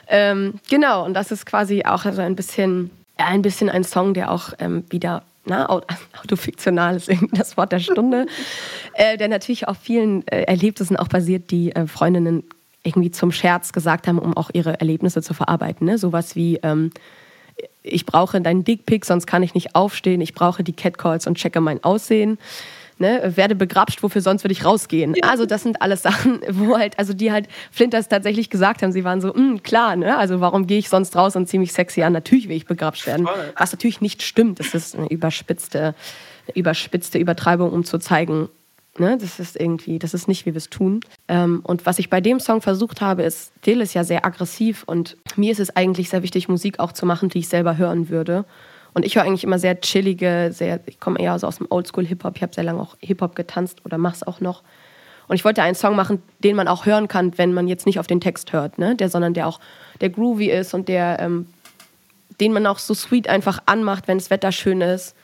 [0.07, 4.31] Ähm, genau, und das ist quasi auch so ein bisschen, ein bisschen ein Song, der
[4.31, 5.69] auch ähm, wieder na,
[6.23, 8.27] autofiktional ist irgendwie das Wort der Stunde,
[8.93, 12.43] äh, der natürlich auf vielen äh, Erlebnissen auch basiert, die äh, Freundinnen
[12.83, 15.85] irgendwie zum Scherz gesagt haben, um auch ihre Erlebnisse zu verarbeiten.
[15.87, 15.97] Ne?
[15.97, 16.91] Sowas wie, ähm,
[17.83, 21.59] ich brauche deinen Dickpick, sonst kann ich nicht aufstehen, ich brauche die Catcalls und checke
[21.59, 22.37] mein Aussehen.
[22.99, 25.13] Ne, werde begrapscht, wofür sonst würde ich rausgehen.
[25.15, 25.29] Ja.
[25.29, 29.03] Also das sind alles Sachen, wo halt, also die halt Flinters tatsächlich gesagt haben, sie
[29.03, 32.03] waren so, hm, klar, ne, also warum gehe ich sonst raus und ziehe mich sexy
[32.03, 32.13] an?
[32.13, 33.25] Natürlich will ich begrapscht werden.
[33.25, 33.53] Voll.
[33.57, 38.49] Was natürlich nicht stimmt, das ist eine überspitzte, eine überspitzte Übertreibung, um zu zeigen,
[38.99, 41.01] Ne, das ist irgendwie, das ist nicht, wie wir es tun.
[41.27, 44.83] Ähm, und was ich bei dem Song versucht habe, ist, Dill ist ja sehr aggressiv
[44.87, 48.09] und mir ist es eigentlich sehr wichtig, Musik auch zu machen, die ich selber hören
[48.09, 48.45] würde.
[48.93, 52.35] Und ich höre eigentlich immer sehr chillige, sehr, ich komme eher aus dem Oldschool-Hip-Hop.
[52.35, 54.63] Ich habe sehr lange auch Hip-Hop getanzt oder mache es auch noch.
[55.27, 57.99] Und ich wollte einen Song machen, den man auch hören kann, wenn man jetzt nicht
[57.99, 58.95] auf den Text hört, ne?
[58.95, 59.59] der, sondern der auch
[59.99, 61.47] der groovy ist und der, ähm,
[62.39, 65.15] den man auch so sweet einfach anmacht, wenn das Wetter schön ist.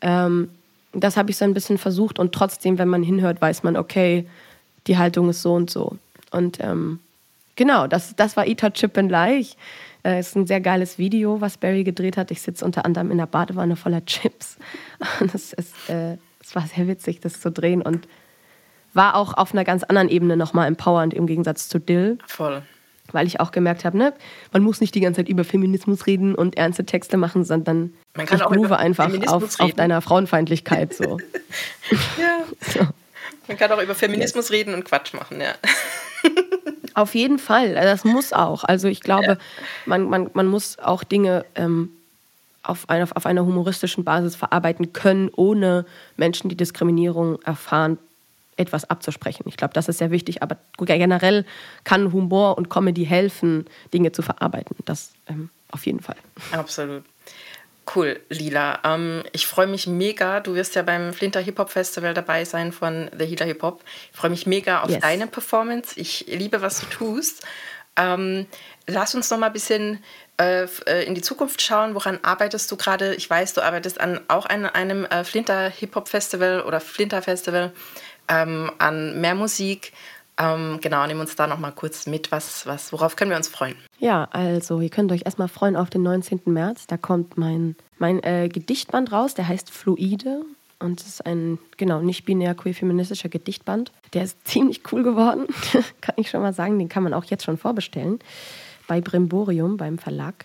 [0.00, 0.50] Ähm,
[0.92, 4.26] das habe ich so ein bisschen versucht und trotzdem, wenn man hinhört, weiß man, okay,
[4.86, 5.96] die Haltung ist so und so.
[6.30, 7.00] Und ähm,
[7.56, 9.46] genau, das, das war Eat Chip and Lie.
[10.06, 12.30] Äh, ist ein sehr geiles Video, was Barry gedreht hat.
[12.30, 14.56] Ich sitze unter anderem in der Badewanne voller Chips.
[15.20, 18.06] Und es, ist, äh, es war sehr witzig, das zu drehen und
[18.94, 22.18] war auch auf einer ganz anderen Ebene nochmal empowernd im Gegensatz zu Dill.
[22.26, 22.62] Voll.
[23.10, 24.14] Weil ich auch gemerkt habe, ne,
[24.52, 28.26] man muss nicht die ganze Zeit über Feminismus reden und ernste Texte machen, sondern man
[28.26, 31.18] kann ich auch einfach auf, auf, deiner Frauenfeindlichkeit so.
[32.18, 32.44] ja.
[32.60, 32.86] so.
[33.48, 34.56] Man kann auch über Feminismus ja.
[34.56, 35.54] reden und Quatsch machen, ja.
[36.94, 38.64] Auf jeden Fall, das muss auch.
[38.64, 39.38] Also ich glaube, ja.
[39.84, 41.90] man, man, man muss auch Dinge ähm,
[42.62, 45.84] auf, eine, auf einer humoristischen Basis verarbeiten können, ohne
[46.16, 47.98] Menschen, die Diskriminierung erfahren,
[48.56, 49.44] etwas abzusprechen.
[49.46, 51.44] Ich glaube, das ist sehr wichtig, aber generell
[51.84, 54.76] kann Humor und Comedy helfen, Dinge zu verarbeiten.
[54.86, 56.16] Das ähm, auf jeden Fall.
[56.52, 57.04] Absolut.
[57.94, 58.80] Cool, Lila.
[58.84, 60.40] Ähm, ich freue mich mega.
[60.40, 63.84] Du wirst ja beim Flinter Hip Hop Festival dabei sein von The Healer Hip Hop.
[64.12, 65.00] Ich freue mich mega auf yes.
[65.00, 65.98] deine Performance.
[65.98, 67.46] Ich liebe, was du tust.
[67.96, 68.46] Ähm,
[68.86, 70.02] lass uns noch mal ein bisschen
[70.38, 71.94] äh, äh, in die Zukunft schauen.
[71.94, 73.14] Woran arbeitest du gerade?
[73.14, 77.22] Ich weiß, du arbeitest an auch an einem äh, Flinter Hip Hop Festival oder Flinter
[77.22, 77.72] Festival
[78.28, 79.92] ähm, an mehr Musik.
[80.38, 82.30] Ähm, genau, nehmen uns da noch mal kurz mit.
[82.30, 83.76] Was, was, worauf können wir uns freuen?
[83.98, 86.42] Ja, also ihr könnt euch erstmal freuen auf den 19.
[86.46, 86.86] März.
[86.86, 90.42] Da kommt mein, mein äh, Gedichtband raus, der heißt Fluide.
[90.78, 93.92] Und es ist ein, genau, nicht-binär queer-feministischer Gedichtband.
[94.12, 95.46] Der ist ziemlich cool geworden,
[96.02, 96.78] kann ich schon mal sagen.
[96.78, 98.18] Den kann man auch jetzt schon vorbestellen.
[98.86, 100.44] Bei Brimborium, beim Verlag.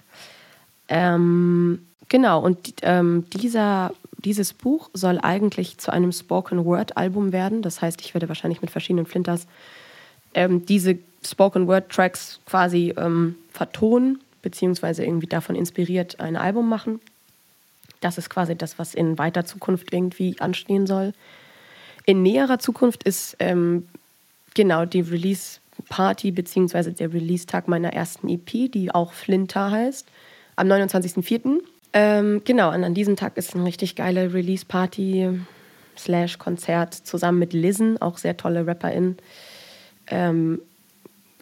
[0.87, 7.61] Ähm, genau, und ähm, dieser, dieses Buch soll eigentlich zu einem Spoken-Word-Album werden.
[7.61, 9.47] Das heißt, ich werde wahrscheinlich mit verschiedenen Flinters
[10.33, 16.99] ähm, diese Spoken Word Tracks quasi ähm, vertonen, beziehungsweise irgendwie davon inspiriert ein Album machen.
[17.99, 21.13] Das ist quasi das, was in weiter Zukunft irgendwie anstehen soll.
[22.05, 23.87] In näherer Zukunft ist ähm,
[24.55, 25.59] genau die Release
[25.89, 30.07] Party beziehungsweise der Release-Tag meiner ersten EP, die auch Flinter heißt,
[30.55, 31.59] am 29.04.
[31.93, 35.39] Ähm, genau, und an diesem Tag ist eine richtig geile Release-Party
[35.97, 39.17] slash Konzert zusammen mit Listen, auch sehr tolle Rapperin
[40.11, 40.61] ähm,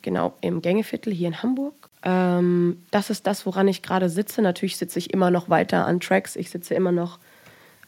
[0.02, 1.90] genau im Gängeviertel hier in Hamburg.
[2.04, 4.42] Ähm, das ist das, woran ich gerade sitze.
[4.42, 6.36] Natürlich sitze ich immer noch weiter an Tracks.
[6.36, 7.20] Ich sitze immer noch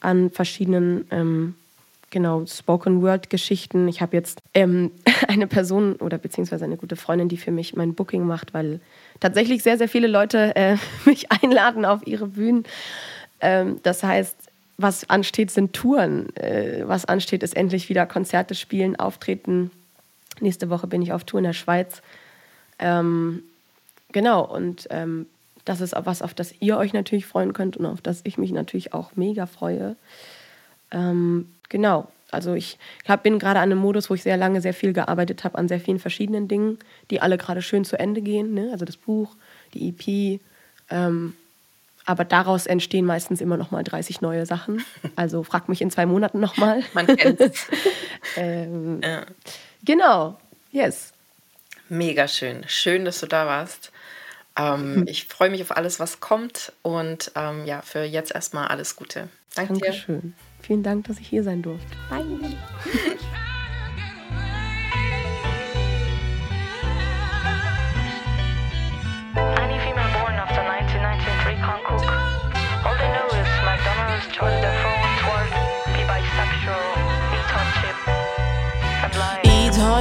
[0.01, 1.55] an verschiedenen ähm,
[2.09, 3.87] genau Spoken Word Geschichten.
[3.87, 4.91] Ich habe jetzt ähm,
[5.27, 8.81] eine Person oder beziehungsweise eine gute Freundin, die für mich mein Booking macht, weil
[9.19, 12.65] tatsächlich sehr sehr viele Leute äh, mich einladen auf ihre Bühnen.
[13.39, 14.35] Ähm, das heißt,
[14.77, 16.35] was ansteht, sind Touren.
[16.35, 19.71] Äh, was ansteht, ist endlich wieder Konzerte spielen, auftreten
[20.39, 22.01] Nächste Woche bin ich auf Tour in der Schweiz.
[22.79, 23.43] Ähm,
[24.11, 25.27] genau, und ähm,
[25.65, 28.37] das ist auch was, auf das ihr euch natürlich freuen könnt und auf das ich
[28.37, 29.95] mich natürlich auch mega freue.
[30.91, 34.73] Ähm, genau, also ich hab, bin gerade an einem Modus, wo ich sehr lange sehr
[34.73, 36.79] viel gearbeitet habe an sehr vielen verschiedenen Dingen,
[37.09, 38.53] die alle gerade schön zu Ende gehen.
[38.53, 38.69] Ne?
[38.71, 39.35] Also das Buch,
[39.73, 40.39] die EP.
[40.89, 41.35] Ähm,
[42.05, 44.83] aber daraus entstehen meistens immer noch mal 30 neue Sachen.
[45.15, 46.83] Also frag mich in zwei Monaten noch mal.
[46.93, 47.67] Man kennt es.
[48.37, 49.23] ähm, ja.
[49.83, 50.37] Genau,
[50.71, 51.13] yes.
[51.89, 52.63] Mega schön.
[52.67, 53.91] Schön, dass du da warst.
[54.55, 55.05] Ähm, hm.
[55.07, 59.29] Ich freue mich auf alles, was kommt und ähm, ja, für jetzt erstmal alles Gute.
[59.55, 60.21] Danke Dankeschön.
[60.21, 60.33] Dir.
[60.61, 61.97] Vielen Dank, dass ich hier sein durfte.
[62.09, 62.23] Bye.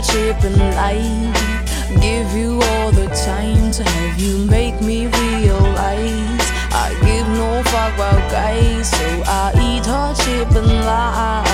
[0.01, 2.01] Hardship in life.
[2.01, 6.47] Give you all the time to have you make me realize.
[6.73, 11.45] I give no fuck about guys, so I eat hardship and lie.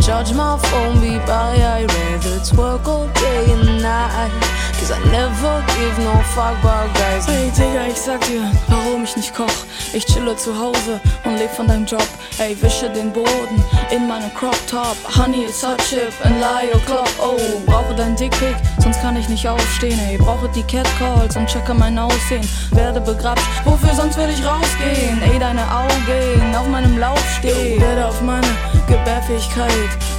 [0.00, 4.71] Charge my phone, be by, I rather twerk all day and night.
[4.82, 7.24] Cause I never give no fuck about guys.
[7.26, 9.46] Hey Digga, ich sag dir, warum ich nicht koch.
[9.92, 12.04] Ich chille zu Hause und leb von deinem Job.
[12.38, 14.96] Ey, wische den Boden in meinem Crop Top.
[15.16, 17.08] Honey is hot chip and lie o'clock.
[17.20, 20.00] Oh, brauche dein Dickpick, sonst kann ich nicht aufstehen.
[20.00, 22.48] Ey, brauche die Catcalls und checke mein Aussehen.
[22.72, 25.22] Werde begrapscht, wofür sonst würde ich rausgehen?
[25.22, 27.80] Ey, deine Augen auf meinem Lauf stehen.
[27.80, 28.48] Werde auf meine
[28.88, 29.70] Gebärfähigkeit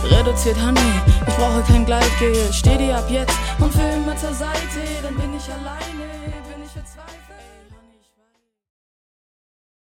[0.09, 0.79] reduziert, Honey.
[1.27, 2.35] Ich brauche kein Gleitgel.
[2.53, 4.52] Steh dir ab jetzt und für immer zur Seite,
[5.03, 5.82] dann bin ich allein.